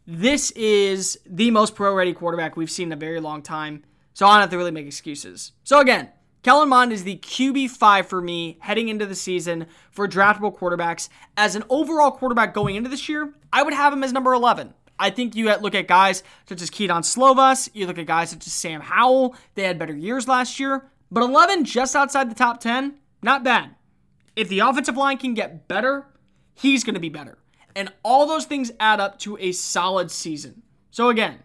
this 0.06 0.50
is 0.52 1.18
the 1.24 1.50
most 1.50 1.74
pro 1.74 1.94
ready 1.94 2.12
quarterback 2.12 2.56
we've 2.56 2.70
seen 2.70 2.88
in 2.88 2.92
a 2.92 2.96
very 2.96 3.20
long 3.20 3.42
time. 3.42 3.84
So 4.12 4.26
I 4.26 4.34
don't 4.34 4.40
have 4.40 4.50
to 4.50 4.56
really 4.56 4.72
make 4.72 4.86
excuses. 4.86 5.52
So 5.62 5.78
again, 5.78 6.10
Kellen 6.42 6.70
Mond 6.70 6.90
is 6.90 7.04
the 7.04 7.18
QB5 7.18 8.06
for 8.06 8.22
me 8.22 8.56
heading 8.60 8.88
into 8.88 9.04
the 9.04 9.14
season 9.14 9.66
for 9.90 10.08
draftable 10.08 10.56
quarterbacks. 10.56 11.10
As 11.36 11.54
an 11.54 11.64
overall 11.68 12.10
quarterback 12.10 12.54
going 12.54 12.76
into 12.76 12.88
this 12.88 13.10
year, 13.10 13.34
I 13.52 13.62
would 13.62 13.74
have 13.74 13.92
him 13.92 14.02
as 14.02 14.12
number 14.12 14.32
11. 14.32 14.72
I 14.98 15.10
think 15.10 15.34
you 15.36 15.54
look 15.56 15.74
at 15.74 15.86
guys 15.86 16.22
such 16.48 16.62
as 16.62 16.70
Kedon 16.70 17.02
Slovis, 17.02 17.68
you 17.74 17.86
look 17.86 17.98
at 17.98 18.06
guys 18.06 18.30
such 18.30 18.46
as 18.46 18.52
Sam 18.54 18.80
Howell, 18.80 19.34
they 19.54 19.64
had 19.64 19.78
better 19.78 19.94
years 19.94 20.28
last 20.28 20.58
year, 20.58 20.90
but 21.10 21.22
11 21.22 21.64
just 21.64 21.94
outside 21.94 22.30
the 22.30 22.34
top 22.34 22.60
10, 22.60 22.94
not 23.22 23.44
bad. 23.44 23.74
If 24.34 24.48
the 24.48 24.60
offensive 24.60 24.96
line 24.96 25.18
can 25.18 25.34
get 25.34 25.68
better, 25.68 26.06
he's 26.54 26.84
going 26.84 26.94
to 26.94 27.00
be 27.00 27.08
better. 27.10 27.36
And 27.76 27.92
all 28.02 28.26
those 28.26 28.46
things 28.46 28.72
add 28.80 28.98
up 28.98 29.18
to 29.20 29.36
a 29.38 29.52
solid 29.52 30.10
season. 30.10 30.62
So 30.90 31.10
again, 31.10 31.40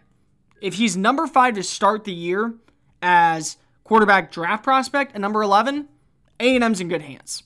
if 0.62 0.74
he's 0.74 0.96
number 0.96 1.26
five 1.26 1.54
to 1.54 1.62
start 1.62 2.04
the 2.04 2.14
year 2.14 2.54
as 3.02 3.58
quarterback 3.86 4.32
draft 4.32 4.64
prospect 4.64 5.14
at 5.14 5.20
number 5.20 5.42
11, 5.42 5.88
A&M's 6.40 6.80
in 6.80 6.88
good 6.88 7.02
hands. 7.02 7.44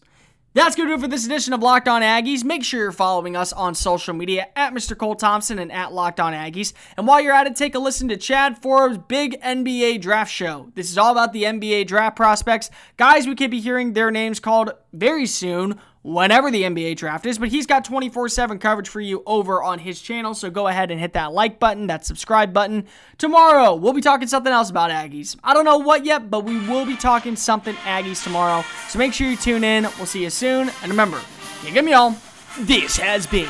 That's 0.53 0.74
going 0.74 0.88
to 0.88 0.96
do 0.96 0.98
it 0.98 1.03
for 1.03 1.09
this 1.09 1.24
edition 1.24 1.53
of 1.53 1.61
Locked 1.61 1.87
On 1.87 2.03
Aggies. 2.03 2.42
Make 2.42 2.64
sure 2.64 2.81
you're 2.81 2.90
following 2.90 3.37
us 3.37 3.53
on 3.53 3.76
social 3.76 4.14
media 4.14 4.48
at 4.57 4.72
Mr. 4.74 4.98
Cole 4.98 5.14
Thompson 5.14 5.61
and 5.61 5.70
at 5.70 5.92
Locked 5.92 6.18
On 6.18 6.33
Aggies. 6.33 6.72
And 6.96 7.07
while 7.07 7.20
you're 7.20 7.33
at 7.33 7.46
it, 7.46 7.55
take 7.55 7.76
a 7.76 7.79
listen 7.79 8.09
to 8.09 8.16
Chad 8.16 8.61
Forbes' 8.61 8.98
big 8.98 9.40
NBA 9.42 10.00
draft 10.00 10.33
show. 10.33 10.72
This 10.74 10.90
is 10.90 10.98
all 10.98 11.12
about 11.12 11.33
the 11.33 11.44
NBA 11.44 11.87
draft 11.87 12.16
prospects. 12.16 12.68
Guys, 12.96 13.29
we 13.29 13.37
could 13.37 13.53
be 13.53 13.61
hearing 13.61 13.92
their 13.92 14.11
names 14.11 14.40
called 14.40 14.72
very 14.92 15.26
soon 15.26 15.79
whenever 16.03 16.50
the 16.50 16.62
NBA 16.62 16.96
draft 16.96 17.26
is, 17.26 17.38
but 17.38 17.48
he's 17.48 17.66
got 17.66 17.85
24 17.85 18.29
7 18.29 18.59
coverage 18.59 18.88
for 18.88 19.00
you 19.00 19.22
over 19.26 19.62
on 19.62 19.79
his 19.79 20.00
channel. 20.00 20.35
So 20.35 20.50
go 20.50 20.68
ahead 20.68 20.90
and 20.90 21.00
hit 21.00 21.12
that 21.12 21.33
like 21.33 21.59
button, 21.59 21.87
that 21.88 22.05
subscribe 22.05 22.53
button. 22.53 22.87
Tomorrow, 23.18 23.74
we'll 23.74 23.92
be 23.92 24.00
talking 24.00 24.29
something 24.29 24.53
else 24.53 24.70
about 24.70 24.90
Aggies. 24.90 25.37
I 25.44 25.55
don't 25.55 25.64
know 25.64 25.79
what 25.79 26.05
yet, 26.05 26.31
but 26.31 26.44
we 26.44 26.59
will 26.68 26.87
be 26.87 26.96
talking 26.96 27.37
something 27.37 27.74
Aggies 27.76 28.22
tomorrow. 28.22 28.64
So 28.88 28.98
make 28.98 29.12
sure 29.12 29.29
you 29.29 29.37
tune 29.37 29.64
in. 29.64 29.85
We'll 29.98 30.07
see 30.07 30.22
you 30.22 30.31
soon. 30.31 30.70
And 30.83 30.90
remember, 30.90 31.20
kick 31.62 31.83
me 31.85 31.92
all. 31.92 32.16
This 32.59 32.96
has 32.96 33.26
been 33.26 33.48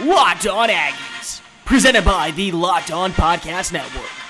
Locked 0.00 0.46
On 0.46 0.68
Aggies, 0.68 1.40
presented 1.64 2.04
by 2.04 2.32
the 2.32 2.52
Locked 2.52 2.90
On 2.90 3.12
Podcast 3.12 3.72
Network. 3.72 4.21